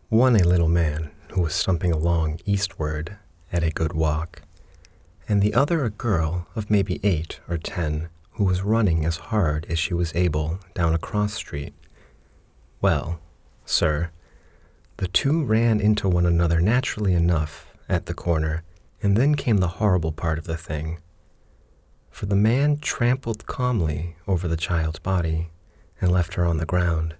one 0.08 0.34
a 0.34 0.48
little 0.48 0.68
man 0.68 1.10
who 1.32 1.42
was 1.42 1.54
stumping 1.54 1.92
along 1.92 2.40
eastward 2.46 3.18
at 3.52 3.62
a 3.62 3.70
good 3.70 3.92
walk, 3.92 4.40
and 5.28 5.42
the 5.42 5.52
other 5.52 5.84
a 5.84 5.90
girl 5.90 6.46
of 6.56 6.70
maybe 6.70 7.00
eight 7.02 7.38
or 7.46 7.58
ten 7.58 8.08
who 8.32 8.44
was 8.44 8.62
running 8.62 9.04
as 9.04 9.28
hard 9.28 9.66
as 9.68 9.78
she 9.78 9.92
was 9.92 10.14
able 10.14 10.58
down 10.72 10.94
a 10.94 10.98
cross 10.98 11.34
street. 11.34 11.74
Well, 12.80 13.20
sir, 13.66 14.08
the 14.96 15.08
two 15.08 15.44
ran 15.44 15.80
into 15.80 16.08
one 16.08 16.24
another 16.24 16.62
naturally 16.62 17.12
enough 17.12 17.66
at 17.90 18.06
the 18.06 18.14
corner 18.14 18.62
and 19.02 19.18
then 19.18 19.34
came 19.34 19.58
the 19.58 19.76
horrible 19.76 20.12
part 20.12 20.38
of 20.38 20.44
the 20.44 20.56
thing. 20.56 20.98
For 22.10 22.24
the 22.24 22.36
man 22.36 22.78
trampled 22.78 23.46
calmly 23.46 24.16
over 24.26 24.48
the 24.48 24.56
child's 24.56 24.98
body 24.98 25.50
and 26.02 26.10
left 26.10 26.34
her 26.34 26.44
on 26.44 26.58
the 26.58 26.66
ground. 26.66 27.14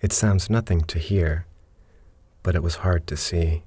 It 0.00 0.12
sounds 0.12 0.50
nothing 0.50 0.82
to 0.82 0.98
hear, 0.98 1.46
but 2.42 2.56
it 2.56 2.62
was 2.62 2.82
hard 2.82 3.06
to 3.06 3.16
see. 3.16 3.62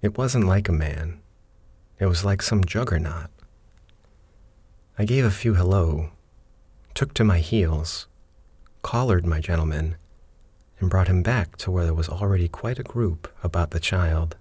It 0.00 0.16
wasn't 0.16 0.46
like 0.46 0.68
a 0.68 0.72
man, 0.72 1.20
it 2.00 2.06
was 2.06 2.24
like 2.24 2.40
some 2.40 2.64
juggernaut. 2.64 3.28
I 4.98 5.04
gave 5.04 5.24
a 5.24 5.30
few 5.30 5.54
hello, 5.54 6.10
took 6.94 7.12
to 7.14 7.24
my 7.24 7.38
heels, 7.40 8.06
collared 8.82 9.26
my 9.26 9.38
gentleman, 9.38 9.96
and 10.80 10.88
brought 10.88 11.08
him 11.08 11.22
back 11.22 11.56
to 11.58 11.70
where 11.70 11.84
there 11.84 11.94
was 11.94 12.08
already 12.08 12.48
quite 12.48 12.78
a 12.78 12.82
group 12.82 13.28
about 13.42 13.70
the 13.70 13.80
child. 13.80 14.36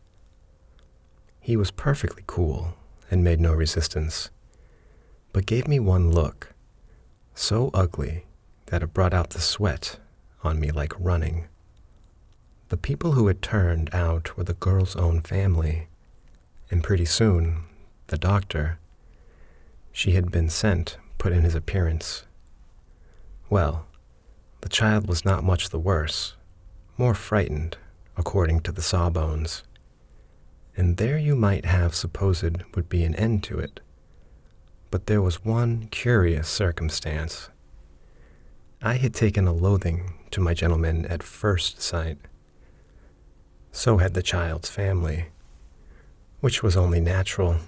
He 1.41 1.57
was 1.57 1.69
perfectly 1.69 2.23
cool 2.27 2.75
and 3.11 3.23
made 3.23 3.41
no 3.41 3.51
resistance, 3.51 4.29
but 5.33 5.45
gave 5.45 5.67
me 5.67 5.79
one 5.79 6.11
look, 6.11 6.53
so 7.35 7.69
ugly 7.73 8.25
that 8.73 8.81
it 8.81 8.91
brought 8.91 9.13
out 9.13 9.29
the 9.29 9.39
sweat 9.39 9.99
on 10.43 10.59
me 10.59 10.71
like 10.71 10.91
running. 10.97 11.45
The 12.69 12.77
people 12.77 13.11
who 13.11 13.27
had 13.27 13.39
turned 13.39 13.93
out 13.93 14.35
were 14.35 14.43
the 14.43 14.55
girl's 14.55 14.95
own 14.95 15.21
family, 15.21 15.89
and 16.71 16.83
pretty 16.83 17.05
soon 17.05 17.65
the 18.07 18.17
doctor. 18.17 18.79
She 19.91 20.13
had 20.13 20.31
been 20.31 20.49
sent 20.49 20.97
put 21.19 21.33
in 21.33 21.43
his 21.43 21.53
appearance. 21.53 22.23
Well, 23.47 23.85
the 24.61 24.69
child 24.69 25.05
was 25.05 25.23
not 25.23 25.43
much 25.43 25.69
the 25.69 25.77
worse, 25.77 26.33
more 26.97 27.13
frightened, 27.13 27.77
according 28.17 28.61
to 28.61 28.71
the 28.71 28.81
sawbones 28.81 29.61
and 30.75 30.97
there 30.97 31.19
you 31.19 31.35
might 31.35 31.65
have 31.65 31.93
supposed 31.93 32.63
would 32.73 32.89
be 32.89 33.03
an 33.03 33.13
end 33.13 33.43
to 33.43 33.59
it. 33.59 33.79
But 34.89 35.05
there 35.05 35.21
was 35.21 35.45
one 35.45 35.87
curious 35.91 36.47
circumstance. 36.47 37.51
I 38.85 38.95
had 38.95 39.13
taken 39.13 39.47
a 39.47 39.53
loathing 39.53 40.13
to 40.31 40.41
my 40.41 40.53
gentleman 40.53 41.05
at 41.05 41.23
first 41.23 41.81
sight. 41.81 42.17
So 43.71 43.99
had 43.99 44.13
the 44.13 44.21
child's 44.21 44.69
family, 44.69 45.27
which 46.41 46.61
was 46.61 46.75
only 46.75 46.99
natural. 46.99 47.59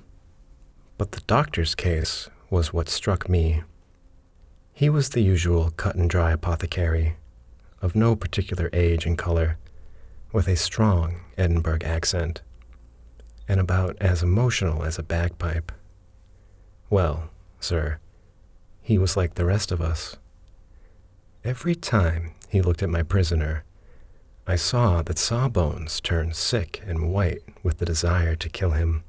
But 0.97 1.13
the 1.13 1.21
doctor's 1.21 1.73
case 1.73 2.29
was 2.49 2.73
what 2.73 2.89
struck 2.89 3.29
me. 3.29 3.63
He 4.73 4.89
was 4.89 5.11
the 5.11 5.23
usual 5.23 5.71
cut 5.77 5.95
and 5.95 6.09
dry 6.09 6.33
apothecary, 6.33 7.15
of 7.81 7.95
no 7.95 8.17
particular 8.17 8.69
age 8.73 9.05
and 9.05 9.17
color, 9.17 9.57
with 10.33 10.49
a 10.49 10.57
strong 10.57 11.21
Edinburgh 11.37 11.79
accent 11.85 12.41
and 13.47 13.61
about 13.61 13.95
as 14.01 14.21
emotional 14.21 14.83
as 14.83 14.99
a 14.99 15.03
bagpipe. 15.03 15.71
Well, 16.89 17.29
sir, 17.61 17.99
he 18.81 18.97
was 18.97 19.15
like 19.15 19.35
the 19.35 19.45
rest 19.45 19.71
of 19.71 19.79
us. 19.79 20.17
Every 21.45 21.75
time 21.75 22.31
he 22.49 22.63
looked 22.63 22.81
at 22.81 22.89
my 22.89 23.03
prisoner, 23.03 23.65
I 24.47 24.55
saw 24.55 25.03
that 25.03 25.19
Sawbones 25.19 26.01
turned 26.01 26.35
sick 26.35 26.81
and 26.87 27.13
white 27.13 27.43
with 27.61 27.77
the 27.77 27.85
desire 27.85 28.35
to 28.35 28.49
kill 28.49 28.71
him. 28.71 29.03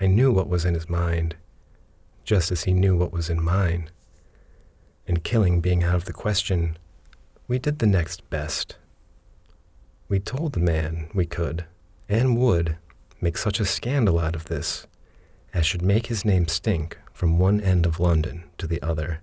I 0.00 0.06
knew 0.06 0.32
what 0.32 0.48
was 0.48 0.64
in 0.64 0.72
his 0.72 0.88
mind, 0.88 1.36
just 2.24 2.50
as 2.50 2.64
he 2.64 2.72
knew 2.72 2.96
what 2.96 3.12
was 3.12 3.28
in 3.28 3.42
mine. 3.42 3.90
And 5.06 5.22
killing 5.22 5.60
being 5.60 5.84
out 5.84 5.96
of 5.96 6.06
the 6.06 6.14
question, 6.14 6.78
we 7.46 7.58
did 7.58 7.80
the 7.80 7.86
next 7.86 8.30
best. 8.30 8.76
We 10.08 10.20
told 10.20 10.54
the 10.54 10.60
man 10.60 11.10
we 11.12 11.26
could 11.26 11.66
and 12.08 12.38
would 12.38 12.78
make 13.20 13.36
such 13.36 13.60
a 13.60 13.66
scandal 13.66 14.18
out 14.18 14.34
of 14.34 14.46
this 14.46 14.86
as 15.52 15.66
should 15.66 15.82
make 15.82 16.06
his 16.06 16.24
name 16.24 16.48
stink 16.48 16.96
from 17.12 17.38
one 17.38 17.60
end 17.60 17.84
of 17.84 18.00
London 18.00 18.44
to 18.56 18.66
the 18.66 18.80
other. 18.80 19.20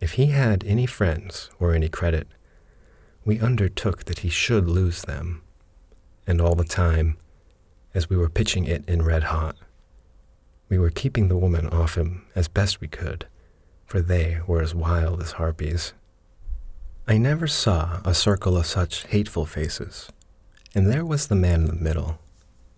If 0.00 0.12
he 0.12 0.26
had 0.26 0.64
any 0.64 0.86
friends 0.86 1.50
or 1.58 1.72
any 1.72 1.88
credit, 1.88 2.28
we 3.24 3.40
undertook 3.40 4.04
that 4.04 4.20
he 4.20 4.28
should 4.28 4.68
lose 4.68 5.02
them, 5.02 5.42
and 6.26 6.40
all 6.40 6.54
the 6.54 6.64
time, 6.64 7.16
as 7.94 8.08
we 8.08 8.16
were 8.16 8.28
pitching 8.28 8.64
it 8.64 8.84
in 8.88 9.02
red 9.02 9.24
hot, 9.24 9.56
we 10.68 10.78
were 10.78 10.90
keeping 10.90 11.28
the 11.28 11.36
woman 11.36 11.68
off 11.68 11.96
him 11.96 12.26
as 12.34 12.48
best 12.48 12.80
we 12.80 12.88
could, 12.88 13.26
for 13.84 14.00
they 14.00 14.40
were 14.46 14.62
as 14.62 14.74
wild 14.74 15.22
as 15.22 15.32
harpies. 15.32 15.92
I 17.08 17.18
never 17.18 17.46
saw 17.46 18.00
a 18.04 18.14
circle 18.14 18.56
of 18.56 18.66
such 18.66 19.06
hateful 19.06 19.46
faces 19.46 20.10
and 20.76 20.92
there 20.92 21.06
was 21.06 21.28
the 21.28 21.34
man 21.34 21.62
in 21.62 21.66
the 21.68 21.72
middle, 21.72 22.18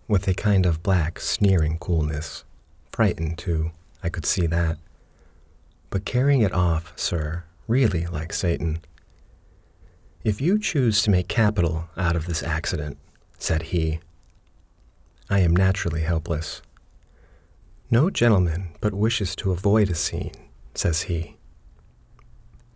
with 0.07 0.25
a 0.29 0.33
kind 0.33 0.65
of 0.65 0.81
black, 0.81 1.19
sneering 1.19 1.77
coolness. 1.79 2.45
Frightened, 2.93 3.37
too, 3.37 3.71
I 4.01 4.07
could 4.07 4.25
see 4.25 4.47
that. 4.47 4.77
But 5.89 6.05
carrying 6.05 6.41
it 6.41 6.53
off, 6.53 6.93
sir, 6.95 7.43
really 7.67 8.05
like 8.05 8.31
Satan. 8.33 8.79
If 10.23 10.39
you 10.41 10.59
choose 10.59 11.01
to 11.03 11.09
make 11.09 11.27
capital 11.27 11.89
out 11.97 12.15
of 12.15 12.25
this 12.25 12.43
accident, 12.43 12.97
said 13.37 13.63
he, 13.63 13.99
I 15.29 15.39
am 15.39 15.55
naturally 15.55 16.01
helpless. 16.01 16.61
No 17.89 18.09
gentleman 18.09 18.75
but 18.81 18.93
wishes 18.93 19.35
to 19.37 19.51
avoid 19.51 19.89
a 19.89 19.95
scene, 19.95 20.33
says 20.75 21.03
he. 21.03 21.37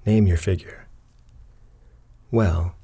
Name 0.06 0.26
your 0.26 0.38
figure. 0.38 0.88
Well, 2.32 2.76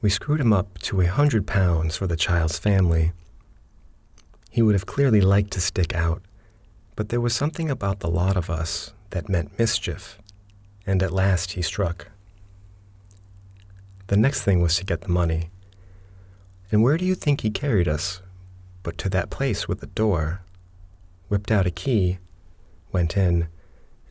we 0.00 0.10
screwed 0.10 0.40
him 0.40 0.52
up 0.52 0.78
to 0.78 1.00
a 1.00 1.06
hundred 1.06 1.46
pounds 1.46 1.96
for 1.96 2.08
the 2.08 2.16
child's 2.16 2.58
family. 2.58 3.12
He 4.50 4.60
would 4.60 4.74
have 4.74 4.86
clearly 4.86 5.20
liked 5.20 5.52
to 5.52 5.60
stick 5.60 5.94
out, 5.94 6.22
but 6.96 7.10
there 7.10 7.20
was 7.20 7.34
something 7.34 7.70
about 7.70 8.00
the 8.00 8.10
lot 8.10 8.36
of 8.36 8.50
us 8.50 8.92
that 9.12 9.28
meant 9.28 9.58
mischief, 9.58 10.18
and 10.84 11.02
at 11.02 11.12
last 11.12 11.52
he 11.52 11.62
struck. 11.62 12.08
The 14.08 14.16
next 14.16 14.42
thing 14.42 14.60
was 14.60 14.76
to 14.76 14.84
get 14.84 15.02
the 15.02 15.08
money. 15.08 15.48
And 16.70 16.82
where 16.82 16.98
do 16.98 17.04
you 17.04 17.14
think 17.14 17.40
he 17.40 17.50
carried 17.50 17.88
us? 17.88 18.20
But 18.82 18.98
to 18.98 19.08
that 19.10 19.30
place 19.30 19.68
with 19.68 19.80
the 19.80 19.86
door. 19.86 20.42
Whipped 21.28 21.50
out 21.50 21.66
a 21.66 21.70
key, 21.70 22.18
went 22.92 23.16
in, 23.16 23.48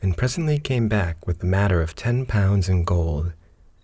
and 0.00 0.16
presently 0.16 0.58
came 0.58 0.88
back 0.88 1.24
with 1.24 1.38
the 1.38 1.46
matter 1.46 1.80
of 1.80 1.94
ten 1.94 2.26
pounds 2.26 2.68
in 2.68 2.82
gold 2.82 3.32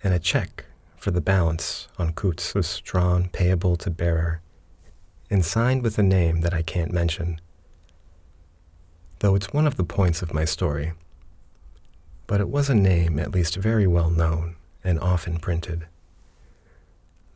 and 0.03 0.13
a 0.13 0.19
check 0.19 0.65
for 0.97 1.13
the 1.13 1.21
balance 1.21 1.87
on 1.99 2.13
Coutts's 2.13 2.81
drawn 2.81 3.29
payable 3.29 3.77
to 3.77 3.91
bearer, 3.91 4.41
and 5.31 5.45
signed 5.45 5.83
with 5.83 5.99
a 5.99 6.03
name 6.03 6.41
that 6.41 6.55
I 6.55 6.63
can't 6.63 6.93
mention, 6.93 7.41
though 9.21 9.37
it's 9.37 9.53
one 9.53 9.67
of 9.67 9.77
the 9.77 9.85
points 9.85 10.23
of 10.23 10.35
my 10.35 10.45
story. 10.45 10.93
But 12.29 12.41
it 12.41 12.49
was 12.49 12.71
a 12.71 12.75
name 12.75 13.19
at 13.19 13.33
least 13.33 13.57
very 13.57 13.89
well 13.89 14.11
known 14.11 14.55
and 14.85 15.01
often 15.01 15.39
printed. 15.39 15.87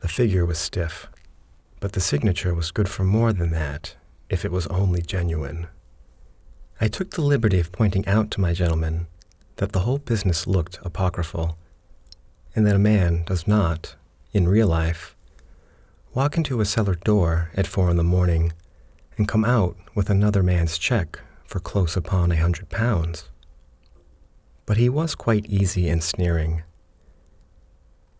The 0.01 0.09
figure 0.09 0.47
was 0.47 0.59
stiff, 0.59 1.09
but 1.81 1.93
the 1.93 2.01
signature 2.01 2.55
was 2.55 2.71
good 2.71 2.89
for 2.89 3.03
more 3.03 3.33
than 3.33 3.51
that 3.51 3.97
if 4.29 4.45
it 4.45 4.53
was 4.53 4.67
only 4.69 5.03
genuine. 5.03 5.67
I 6.79 6.89
took 6.89 7.11
the 7.11 7.23
liberty 7.23 7.59
of 7.59 7.73
pointing 7.73 8.07
out 8.07 8.31
to 8.33 8.41
my 8.41 8.53
gentleman 8.53 9.07
that 9.57 9.73
the 9.73 9.81
whole 9.81 9.99
business 9.99 10.47
looked 10.47 10.79
apocryphal 10.85 11.57
and 12.55 12.67
that 12.67 12.77
a 12.77 12.79
man 12.79 13.25
does 13.25 13.49
not, 13.49 13.95
in 14.33 14.47
real 14.47 14.69
life, 14.69 15.17
walk 16.13 16.37
into 16.37 16.61
a 16.61 16.67
cellar 16.67 16.97
door 16.97 17.51
at 17.55 17.67
four 17.67 17.91
in 17.91 17.97
the 17.97 18.05
morning 18.05 18.53
and 19.17 19.27
come 19.27 19.45
out 19.45 19.75
with 19.95 20.11
another 20.11 20.43
man's 20.43 20.77
check 20.77 21.19
for 21.47 21.61
close 21.61 21.97
upon 21.97 22.31
a 22.31 22.37
hundred 22.37 22.69
pounds. 22.69 23.31
But 24.67 24.77
he 24.77 24.89
was 24.89 25.15
quite 25.15 25.47
easy 25.47 25.89
and 25.89 26.03
sneering. 26.03 26.63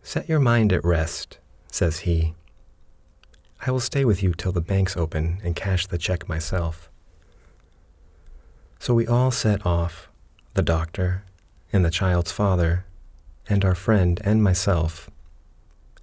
Set 0.03 0.29
your 0.29 0.41
mind 0.41 0.73
at 0.73 0.85
rest, 0.85 1.39
says 1.69 2.01
he. 2.01 2.35
I 3.65 3.71
will 3.71 3.81
stay 3.81 4.05
with 4.05 4.23
you 4.23 4.35
till 4.35 4.51
the 4.51 4.61
banks 4.61 4.97
open 4.97 5.41
and 5.45 5.55
cash 5.55 5.87
the 5.87 5.99
check 5.99 6.29
myself. 6.29 6.91
So 8.81 8.93
we 8.93 9.07
all 9.07 9.31
set 9.31 9.65
off, 9.65 10.09
the 10.55 10.63
doctor, 10.63 11.25
and 11.73 11.85
the 11.85 11.91
child's 11.91 12.33
father, 12.33 12.85
and 13.49 13.65
our 13.65 13.77
friend 13.77 14.21
and 14.25 14.43
myself, 14.43 15.09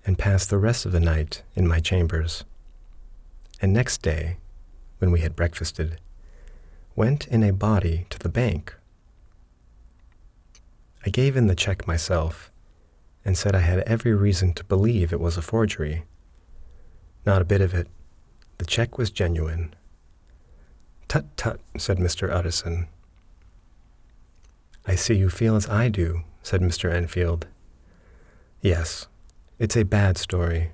and 0.05 0.17
passed 0.17 0.49
the 0.49 0.57
rest 0.57 0.85
of 0.85 0.93
the 0.93 1.01
night 1.01 1.43
in 1.55 1.67
my 1.67 1.81
chambers. 1.81 2.45
And 3.61 3.73
next 3.73 4.01
day, 4.01 4.37
when 4.99 5.11
we 5.11 5.19
had 5.19 5.35
breakfasted, 5.35 5.99
went 6.95 7.27
in 7.27 7.43
a 7.43 7.51
body 7.51 8.05
to 8.09 8.17
the 8.17 8.29
bank. 8.29 8.73
I 11.05 11.09
gave 11.09 11.37
in 11.37 11.47
the 11.47 11.55
check 11.55 11.87
myself 11.87 12.51
and 13.23 13.37
said 13.37 13.55
I 13.55 13.59
had 13.59 13.79
every 13.79 14.13
reason 14.13 14.53
to 14.53 14.63
believe 14.63 15.13
it 15.13 15.19
was 15.19 15.37
a 15.37 15.41
forgery. 15.41 16.03
Not 17.25 17.41
a 17.41 17.45
bit 17.45 17.61
of 17.61 17.73
it. 17.73 17.87
The 18.57 18.65
check 18.65 18.97
was 18.97 19.09
genuine. 19.09 19.73
Tut 21.07 21.25
tut, 21.37 21.59
said 21.77 21.97
Mr. 21.97 22.31
Utterson. 22.31 22.87
I 24.85 24.95
see 24.95 25.15
you 25.15 25.29
feel 25.29 25.55
as 25.55 25.69
I 25.69 25.89
do, 25.89 26.23
said 26.43 26.61
Mr. 26.61 26.91
Enfield. 26.93 27.47
Yes, 28.61 29.07
it's 29.57 29.77
a 29.77 29.83
bad 29.83 30.17
story, 30.17 30.71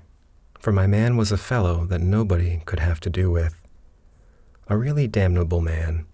for 0.58 0.72
my 0.72 0.86
man 0.86 1.16
was 1.16 1.30
a 1.30 1.36
fellow 1.36 1.84
that 1.86 2.00
nobody 2.00 2.62
could 2.64 2.80
have 2.80 3.00
to 3.00 3.10
do 3.10 3.30
with. 3.30 3.62
A 4.68 4.76
really 4.76 5.06
damnable 5.06 5.60
man. 5.60 6.06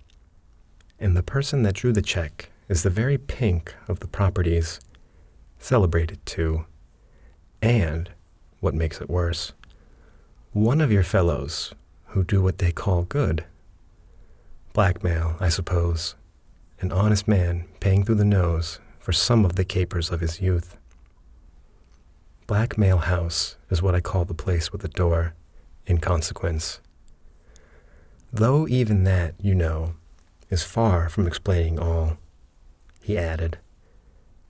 And 0.98 1.16
the 1.16 1.22
person 1.22 1.62
that 1.62 1.74
drew 1.74 1.92
the 1.92 2.02
check 2.02 2.50
is 2.68 2.82
the 2.82 2.90
very 2.90 3.18
pink 3.18 3.74
of 3.88 4.00
the 4.00 4.06
properties 4.06 4.80
celebrated 5.58 6.24
too. 6.26 6.64
And, 7.60 8.10
what 8.60 8.74
makes 8.74 9.00
it 9.00 9.10
worse, 9.10 9.52
one 10.52 10.80
of 10.80 10.92
your 10.92 11.02
fellows 11.02 11.74
who 12.06 12.24
do 12.24 12.42
what 12.42 12.58
they 12.58 12.72
call 12.72 13.02
good. 13.02 13.44
Blackmail, 14.72 15.36
I 15.40 15.48
suppose. 15.48 16.14
An 16.80 16.92
honest 16.92 17.26
man 17.26 17.66
paying 17.80 18.04
through 18.04 18.16
the 18.16 18.24
nose 18.24 18.80
for 18.98 19.12
some 19.12 19.44
of 19.44 19.56
the 19.56 19.64
capers 19.64 20.10
of 20.10 20.20
his 20.20 20.40
youth. 20.40 20.78
Blackmail 22.46 22.98
House 22.98 23.56
is 23.70 23.80
what 23.80 23.94
I 23.94 24.00
call 24.00 24.24
the 24.24 24.34
place 24.34 24.72
with 24.72 24.82
the 24.82 24.88
door, 24.88 25.34
in 25.86 25.98
consequence. 25.98 26.80
Though 28.32 28.68
even 28.68 29.04
that, 29.04 29.34
you 29.40 29.54
know, 29.54 29.94
is 30.50 30.62
far 30.62 31.08
from 31.08 31.26
explaining 31.26 31.78
all, 31.78 32.18
he 33.02 33.18
added 33.18 33.58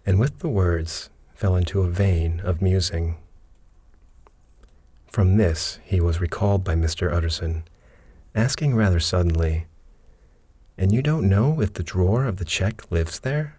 and 0.04 0.18
with 0.18 0.40
the 0.40 0.48
words 0.48 1.10
fell 1.34 1.56
into 1.56 1.82
a 1.82 1.90
vein 1.90 2.40
of 2.44 2.62
musing. 2.62 3.16
From 5.06 5.36
this 5.36 5.78
he 5.84 6.00
was 6.00 6.20
recalled 6.20 6.64
by 6.64 6.74
Mr. 6.74 7.12
Utterson, 7.12 7.64
asking 8.34 8.74
rather 8.74 9.00
suddenly, 9.00 9.66
And 10.76 10.92
you 10.92 11.02
don't 11.02 11.28
know 11.28 11.60
if 11.60 11.74
the 11.74 11.82
drawer 11.82 12.24
of 12.24 12.38
the 12.38 12.44
check 12.44 12.90
lives 12.90 13.20
there? 13.20 13.58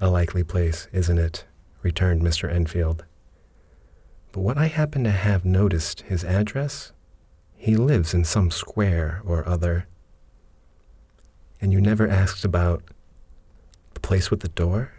A 0.00 0.10
likely 0.10 0.42
place, 0.42 0.88
isn't 0.92 1.18
it? 1.18 1.44
returned 1.82 2.22
Mr. 2.22 2.52
Enfield. 2.52 3.04
But 4.32 4.40
what 4.40 4.58
I 4.58 4.66
happen 4.66 5.04
to 5.04 5.10
have 5.10 5.44
noticed 5.44 6.02
his 6.02 6.24
address, 6.24 6.92
he 7.54 7.76
lives 7.76 8.12
in 8.12 8.24
some 8.24 8.50
square 8.50 9.22
or 9.24 9.46
other. 9.46 9.86
And 11.60 11.72
you 11.72 11.80
never 11.80 12.08
asked 12.08 12.44
about 12.44 12.82
the 13.96 14.00
place 14.00 14.30
with 14.30 14.40
the 14.40 14.48
door? 14.48 14.92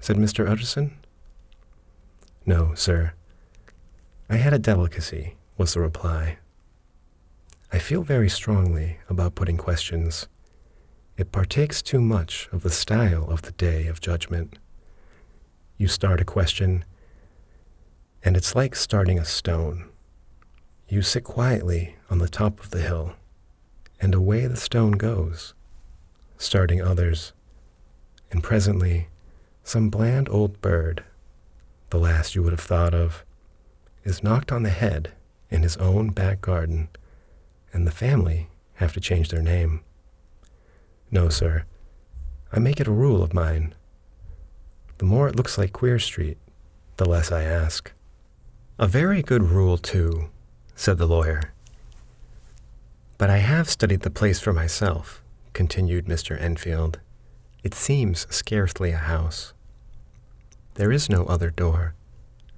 said 0.00 0.16
Mr. 0.16 0.48
Utterson. 0.50 0.96
No, 2.46 2.72
sir. 2.74 3.12
I 4.30 4.36
had 4.36 4.54
a 4.54 4.58
delicacy, 4.58 5.34
was 5.58 5.74
the 5.74 5.80
reply. 5.80 6.38
I 7.70 7.78
feel 7.78 8.02
very 8.02 8.30
strongly 8.30 8.96
about 9.10 9.34
putting 9.34 9.58
questions. 9.58 10.26
It 11.18 11.32
partakes 11.32 11.82
too 11.82 12.00
much 12.00 12.48
of 12.50 12.62
the 12.62 12.70
style 12.70 13.28
of 13.30 13.42
the 13.42 13.52
day 13.52 13.86
of 13.88 14.00
judgment. 14.00 14.58
You 15.76 15.86
start 15.86 16.22
a 16.22 16.24
question, 16.24 16.86
and 18.24 18.38
it's 18.38 18.54
like 18.54 18.74
starting 18.74 19.18
a 19.18 19.26
stone. 19.26 19.84
You 20.88 21.02
sit 21.02 21.24
quietly 21.24 21.96
on 22.08 22.20
the 22.20 22.28
top 22.28 22.58
of 22.58 22.70
the 22.70 22.80
hill, 22.80 23.16
and 24.00 24.14
away 24.14 24.46
the 24.46 24.56
stone 24.56 24.92
goes, 24.92 25.52
starting 26.38 26.80
others, 26.80 27.34
and 28.30 28.42
presently 28.42 29.08
some 29.64 29.90
bland 29.90 30.28
old 30.28 30.60
bird, 30.60 31.04
the 31.90 31.98
last 31.98 32.34
you 32.34 32.42
would 32.42 32.52
have 32.52 32.60
thought 32.60 32.94
of, 32.94 33.24
is 34.04 34.22
knocked 34.22 34.52
on 34.52 34.62
the 34.62 34.70
head 34.70 35.12
in 35.50 35.62
his 35.62 35.76
own 35.76 36.10
back 36.10 36.40
garden, 36.40 36.88
and 37.72 37.86
the 37.86 37.92
family 37.92 38.48
have 38.74 38.92
to 38.92 39.00
change 39.00 39.28
their 39.28 39.42
name. 39.42 39.80
No, 41.10 41.28
sir, 41.28 41.64
I 42.52 42.58
make 42.58 42.80
it 42.80 42.86
a 42.86 42.92
rule 42.92 43.22
of 43.22 43.34
mine. 43.34 43.74
The 44.98 45.04
more 45.04 45.28
it 45.28 45.36
looks 45.36 45.56
like 45.58 45.72
Queer 45.72 45.98
Street, 45.98 46.38
the 46.96 47.08
less 47.08 47.32
I 47.32 47.42
ask. 47.42 47.92
A 48.78 48.86
very 48.86 49.22
good 49.22 49.42
rule, 49.42 49.78
too, 49.78 50.30
said 50.74 50.98
the 50.98 51.06
lawyer. 51.06 51.52
But 53.18 53.30
I 53.30 53.38
have 53.38 53.68
studied 53.68 54.00
the 54.00 54.10
place 54.10 54.40
for 54.40 54.52
myself, 54.52 55.22
continued 55.52 56.06
Mr. 56.06 56.40
Enfield. 56.40 56.98
It 57.62 57.74
seems 57.74 58.26
scarcely 58.30 58.90
a 58.92 58.96
house. 58.96 59.52
There 60.74 60.90
is 60.90 61.10
no 61.10 61.24
other 61.24 61.50
door, 61.50 61.94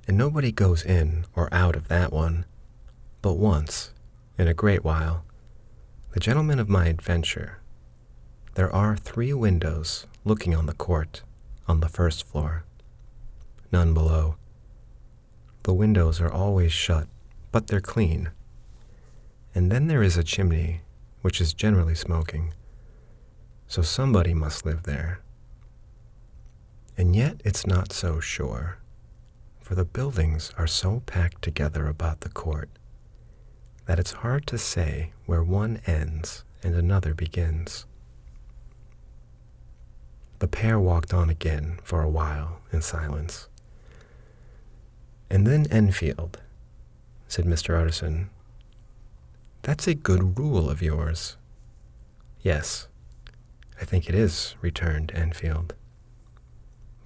and 0.06 0.16
nobody 0.16 0.52
goes 0.52 0.84
in 0.84 1.24
or 1.34 1.52
out 1.52 1.74
of 1.74 1.88
that 1.88 2.12
one. 2.12 2.44
But 3.20 3.34
once, 3.34 3.92
in 4.38 4.46
a 4.46 4.54
great 4.54 4.84
while, 4.84 5.24
the 6.12 6.20
gentleman 6.20 6.60
of 6.60 6.68
my 6.68 6.86
adventure, 6.86 7.58
there 8.54 8.72
are 8.72 8.96
three 8.96 9.32
windows 9.32 10.06
looking 10.24 10.54
on 10.54 10.66
the 10.66 10.74
court 10.74 11.22
on 11.66 11.80
the 11.80 11.88
first 11.88 12.24
floor, 12.24 12.64
none 13.72 13.94
below. 13.94 14.36
The 15.64 15.74
windows 15.74 16.20
are 16.20 16.30
always 16.30 16.72
shut, 16.72 17.08
but 17.50 17.66
they're 17.66 17.80
clean. 17.80 18.30
And 19.52 19.72
then 19.72 19.88
there 19.88 20.02
is 20.02 20.16
a 20.16 20.24
chimney, 20.24 20.82
which 21.22 21.40
is 21.40 21.54
generally 21.54 21.94
smoking. 21.96 22.52
So 23.72 23.80
somebody 23.80 24.34
must 24.34 24.66
live 24.66 24.82
there. 24.82 25.20
And 26.98 27.16
yet 27.16 27.40
it's 27.42 27.66
not 27.66 27.90
so 27.90 28.20
sure, 28.20 28.76
for 29.62 29.74
the 29.74 29.86
buildings 29.86 30.52
are 30.58 30.66
so 30.66 31.00
packed 31.06 31.40
together 31.40 31.86
about 31.86 32.20
the 32.20 32.28
court 32.28 32.68
that 33.86 33.98
it's 33.98 34.12
hard 34.12 34.46
to 34.48 34.58
say 34.58 35.12
where 35.24 35.42
one 35.42 35.80
ends 35.86 36.44
and 36.62 36.74
another 36.74 37.14
begins. 37.14 37.86
The 40.40 40.48
pair 40.48 40.78
walked 40.78 41.14
on 41.14 41.30
again 41.30 41.78
for 41.82 42.02
a 42.02 42.10
while 42.10 42.60
in 42.74 42.82
silence. 42.82 43.48
And 45.30 45.46
then 45.46 45.66
Enfield, 45.70 46.42
said 47.26 47.46
Mr. 47.46 47.80
Utterson, 47.80 48.28
that's 49.62 49.86
a 49.86 49.94
good 49.94 50.38
rule 50.38 50.68
of 50.68 50.82
yours. 50.82 51.38
Yes, 52.42 52.86
I 53.82 53.84
think 53.84 54.08
it 54.08 54.14
is, 54.14 54.54
returned 54.60 55.10
Enfield. 55.12 55.74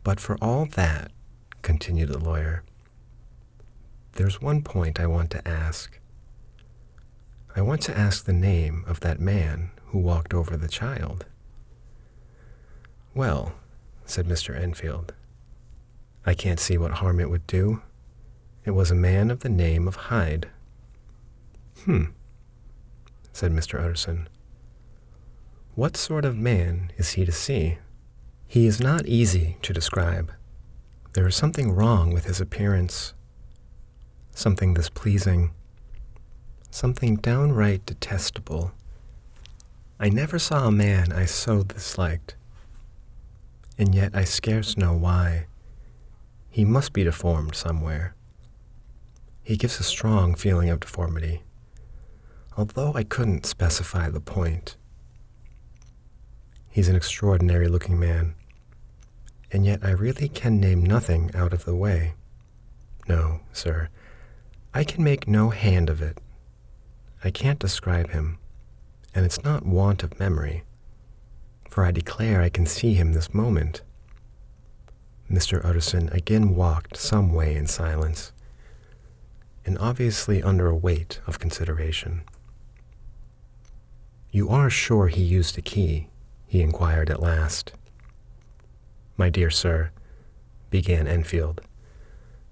But 0.05 0.21
for 0.21 0.37
all 0.43 0.67
that, 0.67 1.11
continued 1.63 2.11
the 2.11 2.19
lawyer, 2.19 2.65
there's 4.13 4.43
one 4.43 4.61
point 4.63 5.01
I 5.01 5.07
want 5.07 5.31
to 5.31 5.49
ask. 5.49 5.99
I 7.57 7.63
want 7.63 7.81
to 7.83 7.97
ask 7.97 8.27
the 8.27 8.35
name 8.35 8.85
of 8.87 9.01
that 9.01 9.19
man 9.19 9.71
who 9.87 9.99
walked 9.99 10.35
over 10.35 10.55
the 10.55 10.69
child. 10.69 11.25
Well, 13.15 13.55
said 14.05 14.27
Mr. 14.27 14.55
Enfield, 14.55 15.15
I 16.27 16.35
can't 16.35 16.61
see 16.61 16.77
what 16.77 16.93
harm 16.93 17.21
it 17.21 17.31
would 17.31 17.47
do. 17.47 17.81
It 18.67 18.73
was 18.73 18.91
a 18.91 18.95
man 18.95 19.31
of 19.31 19.41
the 19.41 19.49
name 19.49 19.89
of 19.89 19.97
Hyde. 19.97 20.51
Hmm, 21.85 22.05
said 23.33 23.51
Mr. 23.51 23.81
Utterson. 23.83 24.29
What 25.77 25.95
sort 25.99 26.25
of 26.25 26.39
man 26.39 26.91
is 26.97 27.11
he 27.13 27.27
to 27.27 27.33
see? 27.33 27.77
He 28.47 28.67
is 28.67 28.81
not 28.81 29.05
easy 29.05 29.59
to 29.61 29.75
describe. 29.75 30.33
There 31.13 31.27
is 31.27 31.37
something 31.37 31.71
wrong 31.71 32.15
with 32.15 32.25
his 32.25 32.41
appearance, 32.41 33.13
something 34.33 34.73
displeasing, 34.73 35.53
something 36.71 37.17
downright 37.17 37.85
detestable. 37.85 38.73
I 40.01 40.09
never 40.09 40.39
saw 40.39 40.67
a 40.67 40.73
man 40.73 41.13
I 41.13 41.27
so 41.27 41.63
disliked, 41.63 42.37
and 43.77 43.95
yet 43.95 44.17
I 44.17 44.25
scarce 44.25 44.79
know 44.79 44.95
why. 44.95 45.45
He 46.49 46.65
must 46.65 46.95
be 46.95 47.05
deformed 47.05 47.55
somewhere. 47.55 48.15
He 49.43 49.59
gives 49.59 49.79
a 49.79 49.83
strong 49.83 50.35
feeling 50.37 50.71
of 50.71 50.81
deformity. 50.81 51.43
although 52.57 52.93
I 52.95 53.05
couldn't 53.05 53.45
specify 53.47 54.09
the 54.09 54.21
point. 54.21 54.77
He's 56.77 56.91
an 56.91 56.97
extraordinary 56.97 57.69
looking 57.69 57.99
man, 57.99 58.35
and 59.51 59.65
yet 59.65 59.83
I 59.83 59.93
really 59.93 60.29
can 60.29 60.61
name 60.61 60.85
nothing 60.85 61.31
out 61.35 61.55
of 61.55 61.65
the 61.65 61.75
way. 61.75 62.13
No, 63.09 63.41
sir, 63.51 63.89
I 64.75 64.85
can 64.85 65.03
make 65.03 65.27
no 65.27 65.49
hand 65.49 65.89
of 65.89 66.03
it. 66.03 66.21
I 67.25 67.31
can't 67.31 67.59
describe 67.59 68.11
him, 68.11 68.37
and 69.15 69.25
it's 69.25 69.43
not 69.43 69.65
want 69.65 70.03
of 70.03 70.21
memory, 70.21 70.65
for 71.71 71.83
I 71.83 71.93
declare 71.93 72.43
I 72.43 72.51
can 72.51 72.67
see 72.67 72.93
him 72.93 73.15
this 73.15 73.33
moment. 73.33 73.81
Mr. 75.33 75.65
Utterson 75.65 76.11
again 76.11 76.55
walked 76.55 76.99
some 76.99 77.33
way 77.33 77.57
in 77.57 77.67
silence, 77.67 78.33
and 79.65 79.79
obviously 79.79 80.43
under 80.43 80.67
a 80.67 80.77
weight 80.77 81.21
of 81.27 81.39
consideration. 81.39 82.21
You 84.31 84.51
are 84.51 84.69
sure 84.69 85.09
he 85.09 85.23
used 85.23 85.57
a 85.57 85.63
key? 85.63 86.11
He 86.47 86.63
inquired 86.63 87.11
at 87.11 87.23
last. 87.23 87.73
My 89.17 89.31
dear 89.31 89.51
sir, 89.51 89.91
began 90.71 91.07
Enfield, 91.07 91.61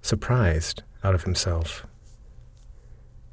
surprised 0.02 0.82
out 1.02 1.14
of 1.14 1.24
himself. 1.24 1.86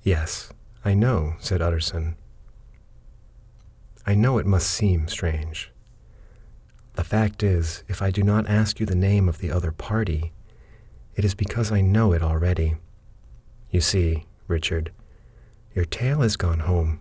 Yes, 0.03 0.51
I 0.83 0.93
know, 0.93 1.35
said 1.39 1.61
Utterson. 1.61 2.15
I 4.05 4.15
know 4.15 4.37
it 4.37 4.45
must 4.45 4.69
seem 4.69 5.07
strange. 5.07 5.71
The 6.93 7.03
fact 7.03 7.43
is, 7.43 7.83
if 7.87 8.01
I 8.01 8.11
do 8.11 8.23
not 8.23 8.49
ask 8.49 8.79
you 8.79 8.85
the 8.85 8.95
name 8.95 9.29
of 9.29 9.37
the 9.37 9.51
other 9.51 9.71
party, 9.71 10.33
it 11.15 11.23
is 11.23 11.35
because 11.35 11.71
I 11.71 11.81
know 11.81 12.11
it 12.13 12.23
already. 12.23 12.75
You 13.69 13.79
see, 13.79 14.25
Richard, 14.47 14.91
your 15.73 15.85
tale 15.85 16.21
has 16.21 16.35
gone 16.35 16.59
home. 16.59 16.99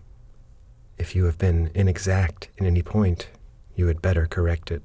If 0.97 1.15
you 1.15 1.25
have 1.25 1.37
been 1.37 1.71
inexact 1.73 2.49
in 2.57 2.65
any 2.65 2.81
point, 2.81 3.29
you 3.75 3.87
had 3.87 4.01
better 4.01 4.25
correct 4.25 4.71
it. 4.71 4.83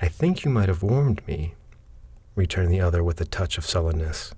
I 0.00 0.08
think 0.08 0.44
you 0.44 0.50
might 0.50 0.68
have 0.68 0.82
warned 0.82 1.26
me, 1.26 1.54
returned 2.34 2.72
the 2.72 2.80
other 2.80 3.02
with 3.02 3.20
a 3.20 3.24
touch 3.24 3.58
of 3.58 3.66
sullenness. 3.66 4.32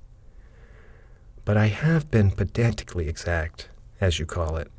But 1.44 1.56
I 1.56 1.66
have 1.66 2.10
been 2.10 2.30
pedantically 2.30 3.08
exact, 3.08 3.68
as 4.00 4.18
you 4.18 4.26
call 4.26 4.56
it. 4.56 4.70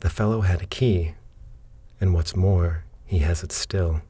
The 0.00 0.10
fellow 0.10 0.42
had 0.42 0.62
a 0.62 0.66
key, 0.66 1.14
and 2.00 2.14
what's 2.14 2.36
more, 2.36 2.84
he 3.04 3.18
has 3.20 3.42
it 3.42 3.52
still. 3.52 4.02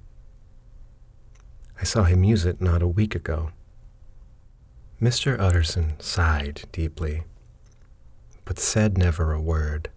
I 1.80 1.84
saw 1.84 2.04
him 2.04 2.24
use 2.24 2.44
it 2.44 2.60
not 2.60 2.82
a 2.82 2.88
week 2.88 3.14
ago. 3.14 3.50
Mr. 5.00 5.38
Utterson 5.38 5.94
sighed 5.98 6.62
deeply, 6.72 7.24
but 8.44 8.58
said 8.58 8.96
never 8.96 9.32
a 9.32 9.40
word. 9.40 9.90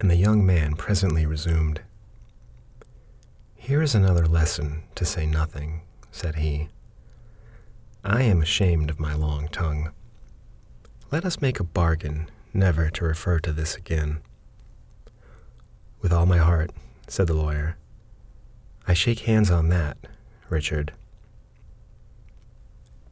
And 0.00 0.10
the 0.10 0.16
young 0.16 0.46
man 0.46 0.76
presently 0.76 1.26
resumed. 1.26 1.80
Here 3.56 3.82
is 3.82 3.94
another 3.94 4.26
lesson 4.26 4.84
to 4.94 5.04
say 5.04 5.26
nothing, 5.26 5.82
said 6.12 6.36
he. 6.36 6.68
I 8.04 8.22
am 8.22 8.40
ashamed 8.40 8.90
of 8.90 9.00
my 9.00 9.14
long 9.14 9.48
tongue. 9.48 9.90
Let 11.10 11.24
us 11.24 11.40
make 11.40 11.58
a 11.58 11.64
bargain 11.64 12.30
never 12.54 12.90
to 12.90 13.04
refer 13.04 13.40
to 13.40 13.52
this 13.52 13.74
again. 13.74 14.20
With 16.00 16.12
all 16.12 16.26
my 16.26 16.38
heart, 16.38 16.70
said 17.08 17.26
the 17.26 17.34
lawyer. 17.34 17.76
I 18.86 18.94
shake 18.94 19.20
hands 19.20 19.50
on 19.50 19.68
that, 19.68 19.98
Richard. 20.48 20.92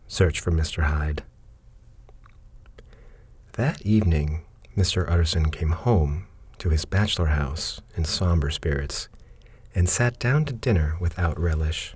Search 0.06 0.40
for 0.40 0.52
Mr. 0.52 0.84
Hyde. 0.84 1.24
That 3.54 3.82
evening, 3.82 4.44
Mr. 4.76 5.10
Utterson 5.10 5.50
came 5.50 5.70
home 5.70 6.26
to 6.58 6.70
his 6.70 6.84
bachelor 6.84 7.26
house 7.26 7.80
in 7.96 8.04
somber 8.04 8.50
spirits 8.50 9.08
and 9.74 9.88
sat 9.88 10.18
down 10.18 10.44
to 10.44 10.52
dinner 10.52 10.96
without 11.00 11.38
relish. 11.38 11.94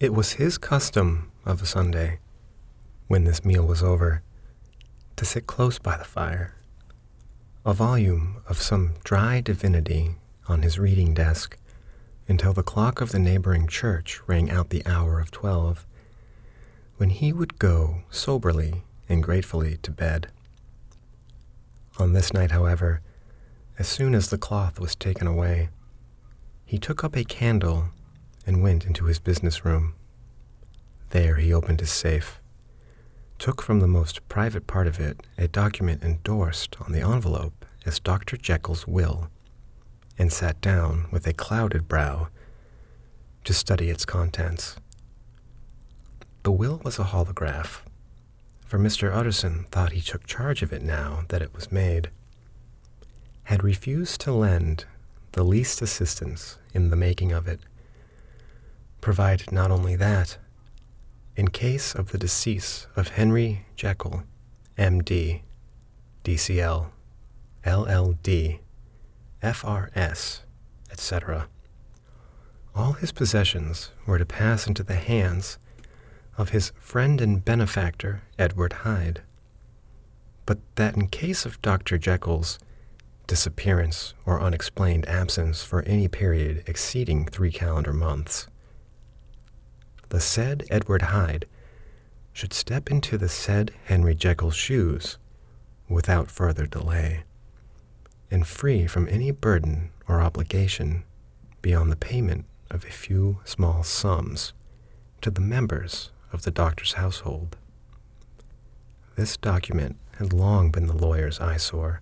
It 0.00 0.12
was 0.12 0.32
his 0.32 0.58
custom 0.58 1.30
of 1.44 1.62
a 1.62 1.66
Sunday, 1.66 2.18
when 3.06 3.24
this 3.24 3.44
meal 3.44 3.64
was 3.64 3.82
over, 3.82 4.22
to 5.16 5.24
sit 5.24 5.46
close 5.46 5.78
by 5.78 5.96
the 5.96 6.04
fire, 6.04 6.56
a 7.64 7.72
volume 7.72 8.42
of 8.48 8.60
some 8.60 8.94
dry 9.04 9.40
divinity 9.40 10.16
on 10.48 10.62
his 10.62 10.78
reading 10.78 11.14
desk 11.14 11.56
until 12.26 12.52
the 12.52 12.62
clock 12.62 13.00
of 13.00 13.12
the 13.12 13.18
neighboring 13.18 13.66
church 13.66 14.20
rang 14.26 14.50
out 14.50 14.70
the 14.70 14.84
hour 14.86 15.20
of 15.20 15.30
twelve 15.30 15.86
when 16.96 17.10
he 17.10 17.32
would 17.32 17.58
go 17.58 18.02
soberly 18.10 18.82
and 19.08 19.22
gratefully 19.22 19.76
to 19.82 19.90
bed. 19.90 20.28
On 21.96 22.12
this 22.12 22.32
night, 22.32 22.50
however, 22.50 23.00
as 23.78 23.86
soon 23.86 24.14
as 24.14 24.30
the 24.30 24.38
cloth 24.38 24.80
was 24.80 24.96
taken 24.96 25.26
away, 25.26 25.68
he 26.64 26.78
took 26.78 27.04
up 27.04 27.16
a 27.16 27.24
candle 27.24 27.90
and 28.46 28.62
went 28.62 28.84
into 28.84 29.04
his 29.04 29.20
business 29.20 29.64
room. 29.64 29.94
There 31.10 31.36
he 31.36 31.52
opened 31.52 31.80
his 31.80 31.92
safe, 31.92 32.40
took 33.38 33.62
from 33.62 33.78
the 33.78 33.86
most 33.86 34.26
private 34.28 34.66
part 34.66 34.86
of 34.86 34.98
it 34.98 35.26
a 35.38 35.46
document 35.46 36.02
endorsed 36.02 36.76
on 36.80 36.92
the 36.92 37.00
envelope 37.00 37.64
as 37.86 38.00
Dr. 38.00 38.36
Jekyll's 38.36 38.86
will, 38.86 39.28
and 40.18 40.32
sat 40.32 40.60
down 40.60 41.06
with 41.12 41.26
a 41.26 41.32
clouded 41.32 41.86
brow 41.86 42.28
to 43.44 43.54
study 43.54 43.90
its 43.90 44.04
contents. 44.04 44.76
The 46.42 46.52
will 46.52 46.80
was 46.84 46.98
a 46.98 47.04
holograph, 47.04 47.82
for 48.64 48.78
Mr. 48.78 49.14
Utterson 49.14 49.66
thought 49.70 49.92
he 49.92 50.00
took 50.00 50.26
charge 50.26 50.62
of 50.62 50.72
it 50.72 50.82
now 50.82 51.24
that 51.28 51.42
it 51.42 51.54
was 51.54 51.70
made, 51.70 52.10
had 53.44 53.62
refused 53.62 54.20
to 54.22 54.32
lend 54.32 54.86
the 55.32 55.44
least 55.44 55.82
assistance 55.82 56.58
in 56.72 56.90
the 56.90 56.96
making 56.96 57.32
of 57.32 57.46
it, 57.46 57.60
provided 59.00 59.52
not 59.52 59.70
only 59.70 59.96
that, 59.96 60.38
in 61.36 61.48
case 61.48 61.94
of 61.94 62.10
the 62.10 62.18
decease 62.18 62.86
of 62.96 63.08
Henry 63.08 63.66
Jekyll, 63.76 64.22
M.D., 64.78 65.42
DCL, 66.22 66.86
LLD, 67.64 68.58
FRS, 69.42 70.40
etc., 70.90 71.48
all 72.74 72.94
his 72.94 73.12
possessions 73.12 73.92
were 74.06 74.18
to 74.18 74.26
pass 74.26 74.66
into 74.66 74.82
the 74.82 74.96
hands 74.96 75.58
of 76.36 76.48
his 76.50 76.72
friend 76.76 77.20
and 77.20 77.44
benefactor, 77.44 78.22
Edward 78.38 78.72
Hyde, 78.72 79.22
but 80.46 80.58
that 80.74 80.96
in 80.96 81.08
case 81.08 81.46
of 81.46 81.62
Dr. 81.62 81.98
Jekyll's 81.98 82.58
disappearance 83.26 84.14
or 84.26 84.40
unexplained 84.40 85.08
absence 85.08 85.62
for 85.62 85.82
any 85.82 86.08
period 86.08 86.62
exceeding 86.66 87.26
three 87.26 87.50
calendar 87.50 87.92
months, 87.92 88.48
the 90.08 90.20
said 90.20 90.64
Edward 90.70 91.02
Hyde 91.02 91.46
should 92.32 92.52
step 92.52 92.90
into 92.90 93.16
the 93.16 93.28
said 93.28 93.70
Henry 93.84 94.14
Jekyll's 94.14 94.56
shoes 94.56 95.18
without 95.88 96.30
further 96.30 96.66
delay, 96.66 97.22
and 98.30 98.46
free 98.46 98.86
from 98.86 99.08
any 99.08 99.30
burden 99.30 99.90
or 100.08 100.20
obligation 100.20 101.04
beyond 101.62 101.90
the 101.90 101.96
payment 101.96 102.44
of 102.70 102.84
a 102.84 102.90
few 102.90 103.38
small 103.44 103.82
sums 103.82 104.52
to 105.20 105.30
the 105.30 105.40
members 105.40 106.10
of 106.32 106.42
the 106.42 106.50
doctor's 106.50 106.94
household. 106.94 107.56
This 109.16 109.36
document 109.36 109.96
had 110.18 110.32
long 110.32 110.70
been 110.70 110.86
the 110.86 110.96
lawyer's 110.96 111.38
eyesore. 111.38 112.00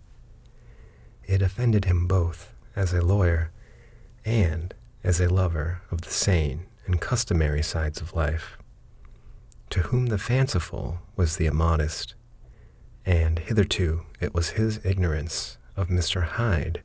It 1.25 1.43
offended 1.43 1.85
him 1.85 2.07
both 2.07 2.55
as 2.75 2.95
a 2.95 3.03
lawyer 3.03 3.51
and 4.25 4.73
as 5.05 5.21
a 5.21 5.33
lover 5.33 5.83
of 5.91 6.03
the 6.03 6.11
sane 6.11 6.67
and 6.87 7.01
customary 7.01 7.63
sides 7.63 8.01
of 8.01 8.15
life, 8.15 8.57
to 9.71 9.81
whom 9.81 10.07
the 10.07 10.19
fanciful 10.19 11.01
was 11.15 11.37
the 11.37 11.47
immodest, 11.47 12.15
and 13.05 13.39
hitherto 13.41 14.07
it 14.21 14.35
was 14.35 14.51
his 14.51 14.81
ignorance 14.85 15.59
of 15.77 15.89
Mr. 15.89 16.23
Hyde 16.23 16.83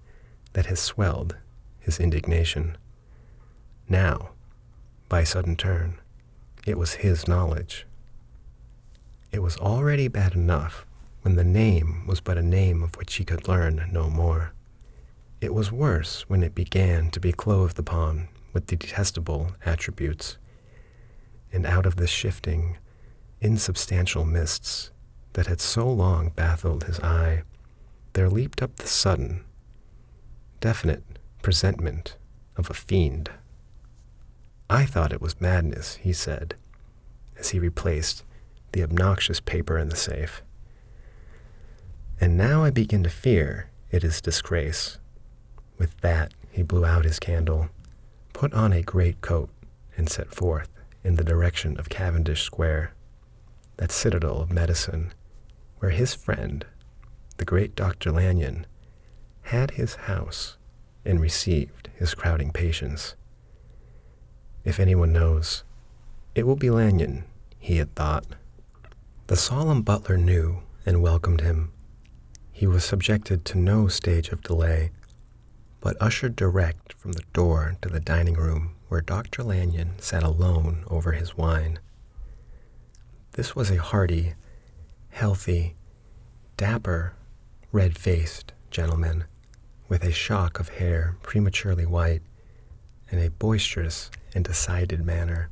that 0.54 0.66
has 0.66 0.80
swelled 0.80 1.38
his 1.80 2.00
indignation. 2.00 2.78
Now, 3.88 4.32
by 5.08 5.24
sudden 5.24 5.56
turn, 5.56 6.00
it 6.66 6.78
was 6.78 6.96
his 6.96 7.30
knowledge. 7.30 7.87
It 9.38 9.44
was 9.44 9.58
already 9.58 10.08
bad 10.08 10.34
enough 10.34 10.84
when 11.22 11.36
the 11.36 11.44
name 11.44 12.08
was 12.08 12.20
but 12.20 12.40
a 12.40 12.42
name 12.42 12.82
of 12.82 12.96
which 12.96 13.14
he 13.14 13.24
could 13.24 13.48
learn 13.48 13.88
no 13.92 14.10
more. 14.10 14.52
It 15.42 15.54
was 15.54 15.72
worse 15.72 16.28
when 16.28 16.42
it 16.42 16.56
began 16.56 17.12
to 17.12 17.20
be 17.20 17.32
clothed 17.32 17.78
upon 17.78 18.30
with 18.52 18.66
detestable 18.66 19.52
attributes, 19.64 20.40
and 21.54 21.68
out 21.68 21.86
of 21.86 21.98
the 21.98 22.08
shifting, 22.08 22.80
insubstantial 23.40 24.26
mists 24.26 24.90
that 25.34 25.46
had 25.46 25.62
so 25.62 25.88
long 25.88 26.30
baffled 26.30 26.86
his 26.86 27.00
eye, 27.02 27.44
there 28.14 28.32
leaped 28.32 28.64
up 28.64 28.78
the 28.78 28.88
sudden, 28.88 29.44
definite 30.62 31.04
presentment 31.44 32.18
of 32.56 32.72
a 32.72 32.74
fiend. 32.74 33.30
I 34.68 34.88
thought 34.88 35.14
it 35.14 35.22
was 35.22 35.40
madness, 35.40 35.98
he 35.98 36.12
said, 36.12 36.56
as 37.38 37.50
he 37.50 37.60
replaced 37.60 38.24
the 38.78 38.84
obnoxious 38.84 39.40
paper 39.40 39.76
in 39.80 39.90
the 39.90 39.96
safe. 39.96 40.44
And 42.22 42.38
now 42.38 42.64
I 42.64 42.70
begin 42.70 43.02
to 43.02 43.10
fear 43.10 43.72
it 43.90 44.04
is 44.04 44.22
disgrace. 44.22 45.00
With 45.80 46.00
that, 46.02 46.32
he 46.52 46.62
blew 46.62 46.86
out 46.86 47.04
his 47.04 47.18
candle, 47.18 47.70
put 48.34 48.54
on 48.54 48.72
a 48.72 48.84
great 48.84 49.22
coat, 49.22 49.50
and 49.96 50.08
set 50.08 50.32
forth 50.32 50.70
in 51.04 51.16
the 51.16 51.24
direction 51.24 51.80
of 51.80 51.90
Cavendish 51.90 52.44
Square, 52.44 52.94
that 53.78 53.92
citadel 53.92 54.42
of 54.42 54.52
medicine, 54.52 55.12
where 55.80 55.90
his 55.90 56.14
friend, 56.14 56.64
the 57.38 57.46
great 57.46 57.74
Dr. 57.74 58.12
Lanyon, 58.12 58.68
had 59.44 59.72
his 59.72 59.96
house 59.96 60.58
and 61.04 61.20
received 61.20 61.90
his 61.96 62.14
crowding 62.14 62.52
patients. 62.52 63.16
If 64.64 64.80
anyone 64.80 65.14
knows, 65.14 65.64
it 66.36 66.46
will 66.46 66.56
be 66.56 66.70
Lanyon, 66.70 67.24
he 67.58 67.78
had 67.78 67.96
thought. 67.96 68.36
The 69.28 69.36
solemn 69.36 69.82
butler 69.82 70.18
knew 70.18 70.60
and 70.86 71.02
welcomed 71.02 71.42
him. 71.42 71.74
He 72.54 72.66
was 72.66 72.86
subjected 72.86 73.44
to 73.46 73.58
no 73.58 73.90
stage 73.90 74.30
of 74.30 74.42
delay, 74.42 74.92
but 75.82 76.02
ushered 76.02 76.38
direct 76.38 76.94
from 76.94 77.12
the 77.12 77.26
door 77.34 77.76
to 77.82 77.90
the 77.90 78.00
dining 78.00 78.36
room 78.36 78.76
where 78.88 79.02
Dr. 79.02 79.44
Lanyon 79.44 79.96
sat 80.00 80.24
alone 80.24 80.86
over 80.88 81.12
his 81.12 81.36
wine. 81.36 81.80
This 83.34 83.54
was 83.54 83.70
a 83.70 83.82
hearty, 83.82 84.36
healthy, 85.10 85.76
dapper, 86.56 87.14
red 87.74 87.98
faced 87.98 88.54
gentleman 88.72 89.26
with 89.90 90.06
a 90.06 90.12
shock 90.14 90.58
of 90.58 90.70
hair 90.70 91.18
prematurely 91.22 91.86
white 91.86 92.22
and 93.12 93.20
a 93.20 93.30
boisterous 93.30 94.10
and 94.34 94.46
decided 94.46 95.06
manner. 95.06 95.50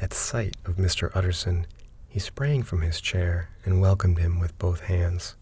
At 0.00 0.14
sight 0.14 0.56
of 0.64 0.76
Mr. 0.76 1.10
Utterson, 1.16 1.66
he 2.08 2.18
sprang 2.18 2.62
from 2.62 2.80
his 2.82 3.00
chair 3.00 3.50
and 3.64 3.80
welcomed 3.80 4.18
him 4.18 4.40
with 4.40 4.58
both 4.58 4.80
hands. 4.80 5.36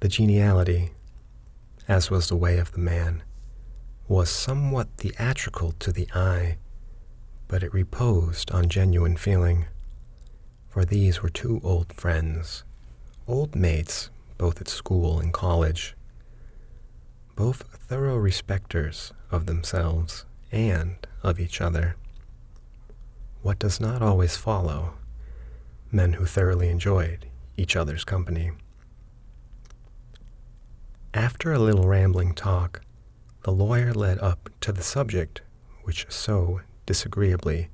The 0.00 0.08
geniality, 0.08 0.90
as 1.86 2.10
was 2.10 2.28
the 2.28 2.36
way 2.36 2.58
of 2.58 2.72
the 2.72 2.78
man, 2.78 3.22
was 4.08 4.30
somewhat 4.30 4.88
theatrical 4.96 5.72
to 5.72 5.92
the 5.92 6.08
eye, 6.14 6.56
but 7.46 7.62
it 7.62 7.72
reposed 7.72 8.50
on 8.50 8.68
genuine 8.68 9.16
feeling, 9.16 9.66
for 10.68 10.84
these 10.84 11.22
were 11.22 11.28
two 11.28 11.60
old 11.62 11.92
friends, 11.92 12.64
old 13.28 13.54
mates 13.54 14.10
both 14.38 14.60
at 14.60 14.68
school 14.68 15.20
and 15.20 15.32
college, 15.34 15.94
both 17.36 17.62
thorough 17.74 18.16
respecters 18.16 19.12
of 19.30 19.46
themselves 19.46 20.24
and 20.50 20.96
of 21.22 21.38
each 21.38 21.60
other. 21.60 21.94
What 23.42 23.58
does 23.58 23.80
not 23.80 24.00
always 24.00 24.36
follow, 24.36 24.94
men 25.92 26.14
who 26.14 26.24
thoroughly 26.24 26.68
enjoyed 26.68 27.26
each 27.56 27.76
other's 27.76 28.04
company. 28.04 28.52
After 31.12 31.52
a 31.52 31.58
little 31.58 31.88
rambling 31.88 32.34
talk, 32.34 32.82
the 33.42 33.50
lawyer 33.50 33.92
led 33.92 34.18
up 34.20 34.48
to 34.60 34.72
the 34.72 34.82
subject 34.82 35.40
which 35.82 36.06
so 36.08 36.60
disagreeably 36.86 37.68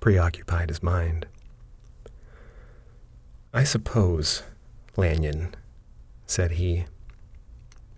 preoccupied 0.00 0.68
his 0.68 0.82
mind. 0.82 1.26
I 3.52 3.64
suppose, 3.64 4.42
Lanyon, 4.96 5.54
said 6.26 6.52
he, 6.52 6.86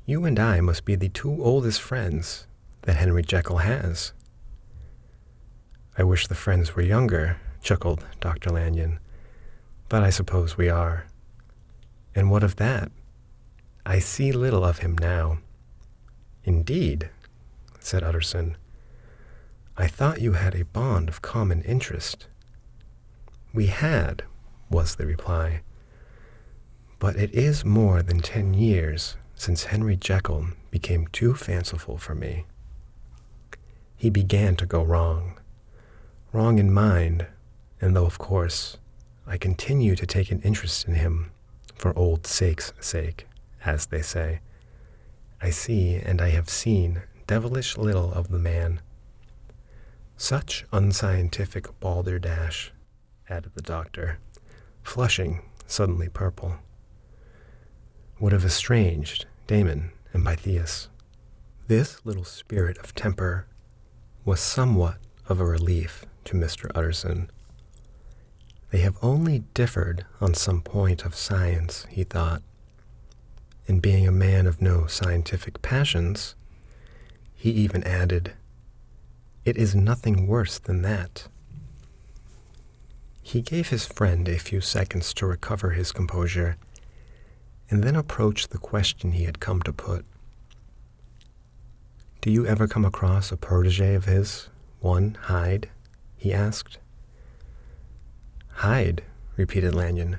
you 0.07 0.25
and 0.25 0.39
I 0.39 0.61
must 0.61 0.85
be 0.85 0.95
the 0.95 1.09
two 1.09 1.43
oldest 1.43 1.81
friends 1.81 2.47
that 2.83 2.97
Henry 2.97 3.23
Jekyll 3.23 3.59
has. 3.59 4.13
I 5.97 6.03
wish 6.03 6.27
the 6.27 6.35
friends 6.35 6.77
were 6.77 6.83
younger, 6.83 7.39
chuckled 7.61 8.07
Dr. 8.21 8.51
Lanyon, 8.51 9.01
but 9.89 10.03
I 10.03 10.11
suppose 10.11 10.57
we 10.57 10.69
are. 10.69 11.07
And 12.15 12.31
what 12.31 12.43
of 12.43 12.57
that? 12.57 12.91
I 13.87 13.99
see 13.99 14.33
little 14.33 14.65
of 14.65 14.79
him 14.79 14.97
now. 14.99 15.39
Indeed, 16.45 17.11
said 17.81 18.03
Utterson. 18.03 18.57
I 19.77 19.87
thought 19.87 20.21
you 20.21 20.33
had 20.33 20.55
a 20.55 20.65
bond 20.65 21.09
of 21.09 21.23
common 21.23 21.63
interest. 21.63 22.27
We 23.55 23.67
had, 23.67 24.25
was 24.69 24.97
the 24.97 25.07
reply. 25.07 25.63
But 26.99 27.17
it 27.17 27.33
is 27.33 27.65
more 27.65 28.03
than 28.03 28.19
ten 28.21 28.55
years 28.55 29.17
since 29.35 29.65
Henry 29.65 29.97
Jekyll 29.97 30.49
became 30.71 31.07
too 31.07 31.35
fanciful 31.35 31.97
for 31.97 32.15
me. 32.15 32.45
He 33.97 34.11
began 34.11 34.57
to 34.57 34.67
go 34.67 34.83
wrong. 34.83 35.39
Wrong 36.33 36.59
in 36.59 36.73
mind, 36.73 37.27
and 37.81 37.97
though, 37.97 38.05
of 38.05 38.19
course, 38.19 38.79
I 39.31 39.37
continue 39.37 39.95
to 39.95 40.07
take 40.07 40.31
an 40.33 40.41
interest 40.41 40.89
in 40.89 40.95
him 40.95 41.33
for 41.75 41.97
old 41.97 42.27
sake's 42.27 42.73
sake, 42.81 43.27
as 43.65 43.87
they 43.87 44.01
say, 44.01 44.41
I 45.43 45.51
see 45.51 45.97
and 45.97 46.21
I 46.23 46.31
have 46.31 46.49
seen 46.49 47.03
devilish 47.27 47.77
little 47.77 48.13
of 48.13 48.31
the 48.31 48.39
man. 48.39 48.81
Such 50.17 50.65
unscientific 50.73 51.79
balderdash, 51.79 52.73
added 53.29 53.53
the 53.55 53.63
doctor, 53.63 54.19
flushing 54.83 55.43
suddenly 55.67 56.09
purple 56.09 56.57
would 58.19 58.33
have 58.33 58.45
estranged 58.45 59.27
Damon 59.47 59.93
and 60.13 60.25
Pythias. 60.25 60.89
This 61.69 62.01
little 62.05 62.25
spirit 62.25 62.79
of 62.79 62.95
temper 62.95 63.47
was 64.25 64.41
somewhat 64.41 64.97
of 65.29 65.39
a 65.39 65.45
relief 65.45 66.05
to 66.25 66.35
Mr. 66.35 66.71
Utterson. 66.75 67.31
They 68.71 68.79
have 68.81 68.99
only 69.03 69.41
differed 69.55 70.05
on 70.21 70.35
some 70.35 70.61
point 70.61 71.05
of 71.05 71.15
science, 71.15 71.87
he 71.91 72.05
thought. 72.05 72.43
And 73.67 73.81
being 73.81 74.07
a 74.07 74.13
man 74.13 74.47
of 74.47 74.61
no 74.61 74.87
scientific 74.87 75.63
passions, 75.63 76.35
he 77.35 77.51
even 77.51 77.85
added, 77.85 78.33
It 79.45 79.57
is 79.57 79.75
nothing 79.75 80.27
worse 80.27 80.59
than 80.59 80.83
that. 80.83 81.29
He 83.23 83.43
gave 83.43 83.69
his 83.69 83.87
friend 83.87 84.29
a 84.29 84.39
few 84.39 84.61
seconds 84.61 85.13
to 85.15 85.27
recover 85.27 85.71
his 85.71 85.93
composure 85.93 86.57
and 87.71 87.85
then 87.85 87.97
approached 87.97 88.51
the 88.51 88.59
question 88.59 89.13
he 89.13 89.25
had 89.25 89.41
come 89.41 89.61
to 89.63 89.73
put. 89.73 90.05
Do 92.21 92.31
you 92.31 92.47
ever 92.47 92.67
come 92.67 92.85
across 92.85 93.31
a 93.31 93.37
protege 93.37 93.95
of 93.95 94.07
his, 94.07 94.49
one 94.81 95.17
Hyde? 95.23 95.69
he 96.17 96.33
asked. 96.33 96.79
Hyde, 98.59 99.05
repeated 99.37 99.73
Lanyon. 99.73 100.19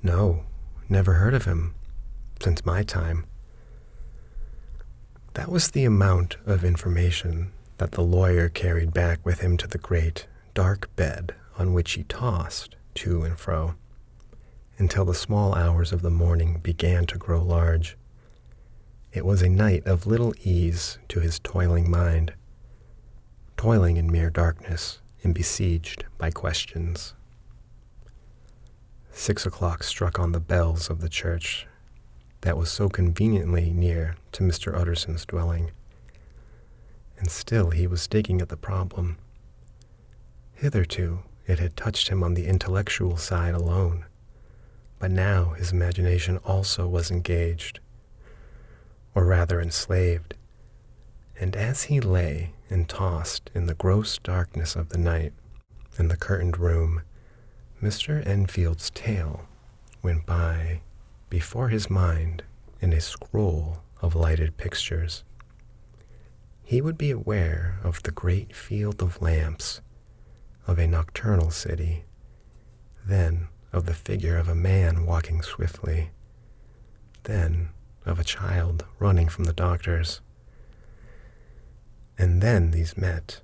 No, 0.00 0.44
never 0.88 1.14
heard 1.14 1.34
of 1.34 1.44
him, 1.44 1.74
since 2.40 2.64
my 2.64 2.84
time. 2.84 3.26
That 5.34 5.50
was 5.50 5.72
the 5.72 5.84
amount 5.84 6.36
of 6.46 6.62
information 6.62 7.50
that 7.78 7.90
the 7.90 8.02
lawyer 8.02 8.48
carried 8.48 8.94
back 8.94 9.26
with 9.26 9.40
him 9.40 9.56
to 9.56 9.66
the 9.66 9.76
great, 9.76 10.28
dark 10.54 10.94
bed 10.94 11.34
on 11.58 11.72
which 11.72 11.94
he 11.94 12.04
tossed 12.04 12.76
to 12.94 13.22
and 13.24 13.36
fro 13.36 13.74
until 14.78 15.04
the 15.04 15.12
small 15.12 15.52
hours 15.56 15.92
of 15.92 16.02
the 16.02 16.10
morning 16.10 16.60
began 16.62 17.06
to 17.06 17.18
grow 17.18 17.42
large. 17.42 17.96
It 19.12 19.24
was 19.24 19.42
a 19.42 19.48
night 19.48 19.84
of 19.84 20.06
little 20.06 20.32
ease 20.44 20.98
to 21.08 21.18
his 21.18 21.40
toiling 21.40 21.90
mind, 21.90 22.34
toiling 23.56 23.96
in 23.96 24.12
mere 24.12 24.30
darkness 24.30 25.00
and 25.24 25.34
besieged 25.34 26.04
by 26.18 26.30
questions. 26.30 27.14
Six 29.18 29.44
o'clock 29.44 29.82
struck 29.82 30.18
on 30.18 30.30
the 30.30 30.40
bells 30.40 30.88
of 30.88 31.00
the 31.00 31.08
church 31.08 31.66
that 32.42 32.56
was 32.56 32.70
so 32.70 32.88
conveniently 32.88 33.70
near 33.70 34.14
to 34.32 34.44
Mr. 34.44 34.74
Utterson's 34.74 35.26
dwelling, 35.26 35.72
and 37.18 37.28
still 37.28 37.70
he 37.70 37.86
was 37.86 38.06
digging 38.06 38.40
at 38.40 38.48
the 38.48 38.56
problem. 38.56 39.18
Hitherto 40.54 41.24
it 41.46 41.58
had 41.58 41.76
touched 41.76 42.08
him 42.08 42.22
on 42.22 42.34
the 42.34 42.46
intellectual 42.46 43.16
side 43.16 43.54
alone 43.54 44.04
but 44.98 45.10
now 45.10 45.50
his 45.50 45.72
imagination 45.72 46.38
also 46.38 46.86
was 46.86 47.10
engaged, 47.10 47.80
or 49.14 49.24
rather 49.24 49.60
enslaved. 49.60 50.34
And 51.38 51.54
as 51.54 51.84
he 51.84 52.00
lay 52.00 52.52
and 52.68 52.88
tossed 52.88 53.50
in 53.54 53.66
the 53.66 53.74
gross 53.74 54.18
darkness 54.18 54.74
of 54.74 54.88
the 54.88 54.98
night 54.98 55.32
in 55.98 56.08
the 56.08 56.16
curtained 56.16 56.58
room, 56.58 57.02
Mr. 57.82 58.26
Enfield's 58.26 58.90
tale 58.90 59.46
went 60.02 60.26
by 60.26 60.80
before 61.30 61.68
his 61.68 61.88
mind 61.88 62.42
in 62.80 62.92
a 62.92 63.00
scroll 63.00 63.78
of 64.02 64.16
lighted 64.16 64.56
pictures. 64.56 65.22
He 66.64 66.80
would 66.80 66.98
be 66.98 67.12
aware 67.12 67.78
of 67.84 68.02
the 68.02 68.10
great 68.10 68.54
field 68.54 69.00
of 69.00 69.22
lamps 69.22 69.80
of 70.66 70.78
a 70.78 70.86
nocturnal 70.88 71.50
city, 71.50 72.04
then 73.06 73.48
of 73.72 73.86
the 73.86 73.94
figure 73.94 74.36
of 74.36 74.48
a 74.48 74.54
man 74.54 75.06
walking 75.06 75.40
swiftly, 75.40 76.10
then 77.22 77.70
of 78.04 78.18
a 78.18 78.24
child 78.24 78.84
running 78.98 79.28
from 79.28 79.44
the 79.44 79.52
doctors. 79.52 80.20
And 82.18 82.42
then 82.42 82.72
these 82.72 82.96
met, 82.96 83.40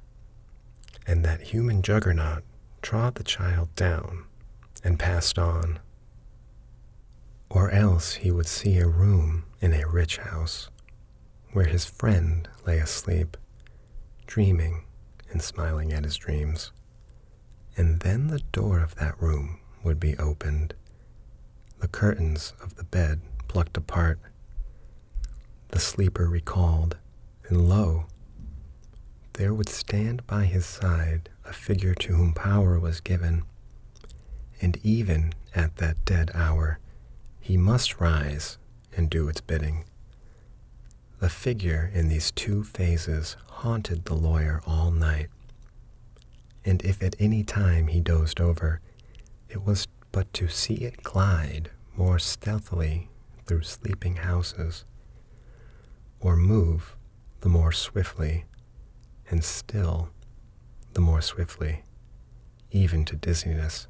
and 1.07 1.25
that 1.25 1.41
human 1.43 1.83
juggernaut 1.83 2.43
trod 2.85 3.15
the 3.15 3.25
child 3.25 3.75
down 3.75 4.25
and 4.85 4.99
passed 4.99 5.39
on. 5.39 5.79
Or 7.49 7.71
else 7.71 8.17
he 8.17 8.31
would 8.31 8.47
see 8.47 8.77
a 8.77 8.87
room 8.87 9.45
in 9.59 9.73
a 9.73 9.89
rich 9.89 10.19
house 10.19 10.69
where 11.53 11.65
his 11.65 11.87
friend 11.87 12.47
lay 12.67 12.79
asleep, 12.79 13.39
dreaming 14.27 14.85
and 15.31 15.41
smiling 15.41 15.95
at 15.95 16.05
his 16.05 16.17
dreams. 16.17 16.73
And 17.75 18.01
then 18.01 18.27
the 18.27 18.43
door 18.53 18.81
of 18.81 18.97
that 18.97 19.21
room 19.21 19.61
would 19.83 19.99
be 19.99 20.19
opened, 20.19 20.75
the 21.81 21.89
curtains 21.89 22.53
of 22.63 22.77
the 22.77 22.85
bed 22.85 23.23
plucked 23.49 23.79
apart, 23.79 24.19
the 25.69 25.81
sleeper 25.81 26.29
recalled, 26.29 26.99
and 27.49 27.67
lo, 27.67 28.07
there 29.33 29.55
would 29.55 29.71
stand 29.71 30.27
by 30.27 30.45
his 30.45 30.67
side 30.67 31.31
a 31.45 31.53
figure 31.53 31.95
to 31.95 32.15
whom 32.15 32.33
power 32.33 32.79
was 32.79 33.01
given. 33.01 33.45
And 34.61 34.79
even 34.83 35.33
at 35.55 35.77
that 35.77 36.05
dead 36.05 36.31
hour, 36.35 36.79
he 37.41 37.57
must 37.57 38.01
rise 38.01 38.59
and 38.97 39.11
do 39.11 39.29
its 39.29 39.41
bidding. 39.41 39.85
The 41.21 41.29
figure 41.29 41.91
in 41.93 42.09
these 42.09 42.31
two 42.31 42.65
phases 42.65 43.37
haunted 43.47 44.05
the 44.05 44.15
lawyer 44.15 44.63
all 44.67 44.91
night. 44.91 45.29
And 46.65 46.83
if 46.83 47.03
at 47.03 47.17
any 47.19 47.45
time 47.45 47.89
he 47.89 48.01
dozed 48.01 48.41
over, 48.41 48.81
it 49.49 49.65
was 49.65 49.87
but 50.13 50.33
to 50.35 50.49
see 50.49 50.75
it 50.75 51.03
glide 51.03 51.71
more 51.97 52.19
stealthily 52.19 53.09
through 53.47 53.63
sleeping 53.63 54.17
houses, 54.17 54.85
or 56.21 56.37
move 56.37 56.97
the 57.41 57.49
more 57.49 57.73
swiftly, 57.73 58.45
and 59.29 59.45
still 59.45 60.09
the 60.95 61.01
more 61.01 61.21
swiftly, 61.21 61.83
even 62.71 63.05
to 63.05 63.17
dizziness, 63.17 63.89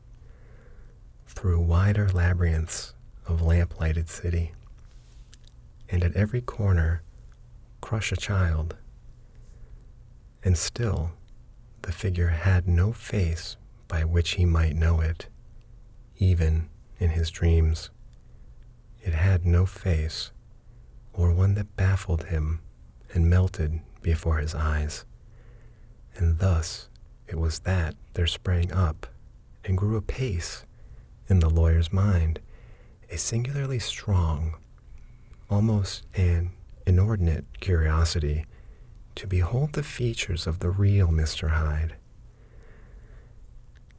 through 1.27 1.61
wider 1.61 2.09
labyrinths 2.09 2.95
of 3.27 3.43
lamp 3.43 3.79
lighted 3.79 4.09
city, 4.09 4.53
and 5.89 6.03
at 6.03 6.17
every 6.17 6.41
corner 6.41 7.03
crush 7.81 8.11
a 8.11 8.17
child. 8.17 8.77
And 10.43 10.57
still 10.57 11.13
the 11.83 11.93
figure 11.93 12.29
had 12.29 12.67
no 12.67 12.93
face 12.93 13.57
by 13.87 14.05
which 14.05 14.33
he 14.33 14.47
might 14.47 14.75
know 14.75 15.01
it, 15.01 15.27
even 16.17 16.71
in 16.99 17.11
his 17.11 17.31
dreams. 17.31 17.91
It 19.03 19.13
had 19.13 19.45
no 19.45 19.67
face, 19.67 20.33
or 21.13 21.33
one 21.33 21.55
that 21.55 21.77
baffled 21.77 22.25
him 22.25 22.61
and 23.13 23.29
melted 23.29 23.81
before 24.01 24.39
his 24.39 24.55
eyes. 24.55 25.05
And 26.17 26.39
thus 26.39 26.89
it 27.29 27.39
was 27.39 27.61
that 27.61 27.95
there 28.15 28.27
sprang 28.27 28.73
up 28.73 29.07
and 29.65 29.79
grew 29.79 29.97
apace 29.97 30.65
in 31.29 31.41
the 31.41 31.49
lawyer's 31.49 31.93
mind 31.93 32.41
a 33.11 33.17
singularly 33.17 33.79
strong, 33.79 34.57
almost 35.49 36.03
an 36.15 36.51
inordinate 36.87 37.45
curiosity 37.61 38.45
to 39.15 39.27
behold 39.27 39.73
the 39.73 39.83
features 39.83 40.47
of 40.47 40.59
the 40.59 40.71
real 40.71 41.09
Mr. 41.09 41.51
Hyde. 41.51 41.95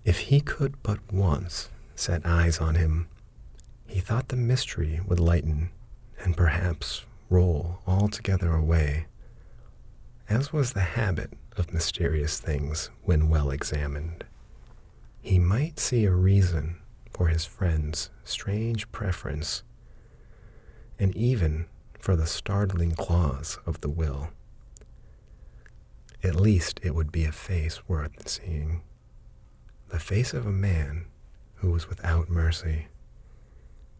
If 0.03 0.19
he 0.19 0.39
could 0.41 0.81
but 0.83 0.99
once 1.11 1.69
set 1.95 2.25
eyes 2.25 2.59
on 2.59 2.75
him, 2.75 3.07
he 3.87 3.99
thought 3.99 4.27
the 4.27 4.35
mystery 4.35 4.99
would 5.07 5.19
lighten 5.19 5.71
and 6.19 6.35
perhaps 6.35 7.05
roll 7.29 7.79
altogether 7.87 8.53
away, 8.53 9.05
as 10.29 10.51
was 10.53 10.73
the 10.73 10.81
habit 10.81 11.31
of 11.57 11.73
mysterious 11.73 12.39
things 12.39 12.89
when 13.03 13.29
well 13.29 13.51
examined. 13.51 14.25
He 15.21 15.39
might 15.39 15.79
see 15.79 16.05
a 16.05 16.11
reason 16.11 16.81
for 17.11 17.27
his 17.27 17.45
friend's 17.45 18.09
strange 18.23 18.91
preference, 18.91 19.63
and 20.99 21.15
even 21.15 21.65
for 21.99 22.15
the 22.15 22.27
startling 22.27 22.91
clause 22.91 23.57
of 23.65 23.81
the 23.81 23.89
will. 23.89 24.29
At 26.23 26.35
least 26.35 26.79
it 26.83 26.93
would 26.93 27.11
be 27.11 27.25
a 27.25 27.31
face 27.31 27.87
worth 27.87 28.27
seeing. 28.27 28.81
The 29.89 29.99
face 29.99 30.33
of 30.33 30.45
a 30.45 30.51
man 30.51 31.05
who 31.55 31.71
was 31.71 31.87
without 31.87 32.29
mercy. 32.29 32.87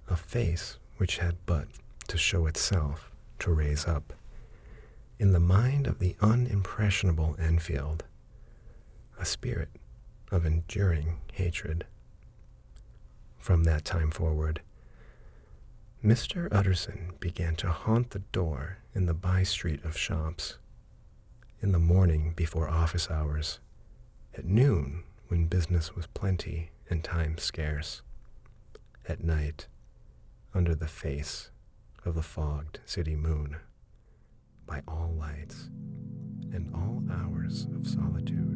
A 0.09 0.15
face 0.15 0.77
which 0.97 1.17
had 1.17 1.35
but 1.45 1.67
to 2.07 2.17
show 2.17 2.45
itself 2.45 3.11
to 3.39 3.51
raise 3.51 3.87
up. 3.87 4.13
In 5.17 5.31
the 5.31 5.39
mind 5.39 5.87
of 5.87 5.99
the 5.99 6.15
unimpressionable 6.19 7.39
Enfield, 7.39 8.03
a 9.17 9.25
spirit 9.25 9.69
of 10.29 10.45
enduring 10.45 11.21
hatred. 11.31 11.85
From 13.39 13.63
that 13.63 13.85
time 13.85 14.11
forward, 14.11 14.61
Mr. 16.03 16.49
Utterson 16.51 17.13
began 17.21 17.55
to 17.55 17.71
haunt 17.71 18.09
the 18.09 18.19
door 18.19 18.79
in 18.93 19.05
the 19.05 19.13
by 19.13 19.43
street 19.43 19.83
of 19.85 19.97
shops, 19.97 20.57
in 21.61 21.71
the 21.71 21.79
morning 21.79 22.33
before 22.35 22.67
office 22.69 23.09
hours, 23.09 23.59
at 24.37 24.43
noon 24.43 25.03
when 25.29 25.45
business 25.47 25.95
was 25.95 26.07
plenty 26.07 26.71
and 26.89 27.05
time 27.05 27.37
scarce, 27.37 28.01
at 29.07 29.23
night 29.23 29.67
under 30.53 30.75
the 30.75 30.87
face 30.87 31.51
of 32.03 32.15
the 32.15 32.21
fogged 32.21 32.79
city 32.85 33.15
moon, 33.15 33.55
by 34.65 34.81
all 34.87 35.15
lights 35.17 35.69
and 36.53 36.71
all 36.73 37.03
hours 37.11 37.67
of 37.75 37.87
solitude. 37.87 38.54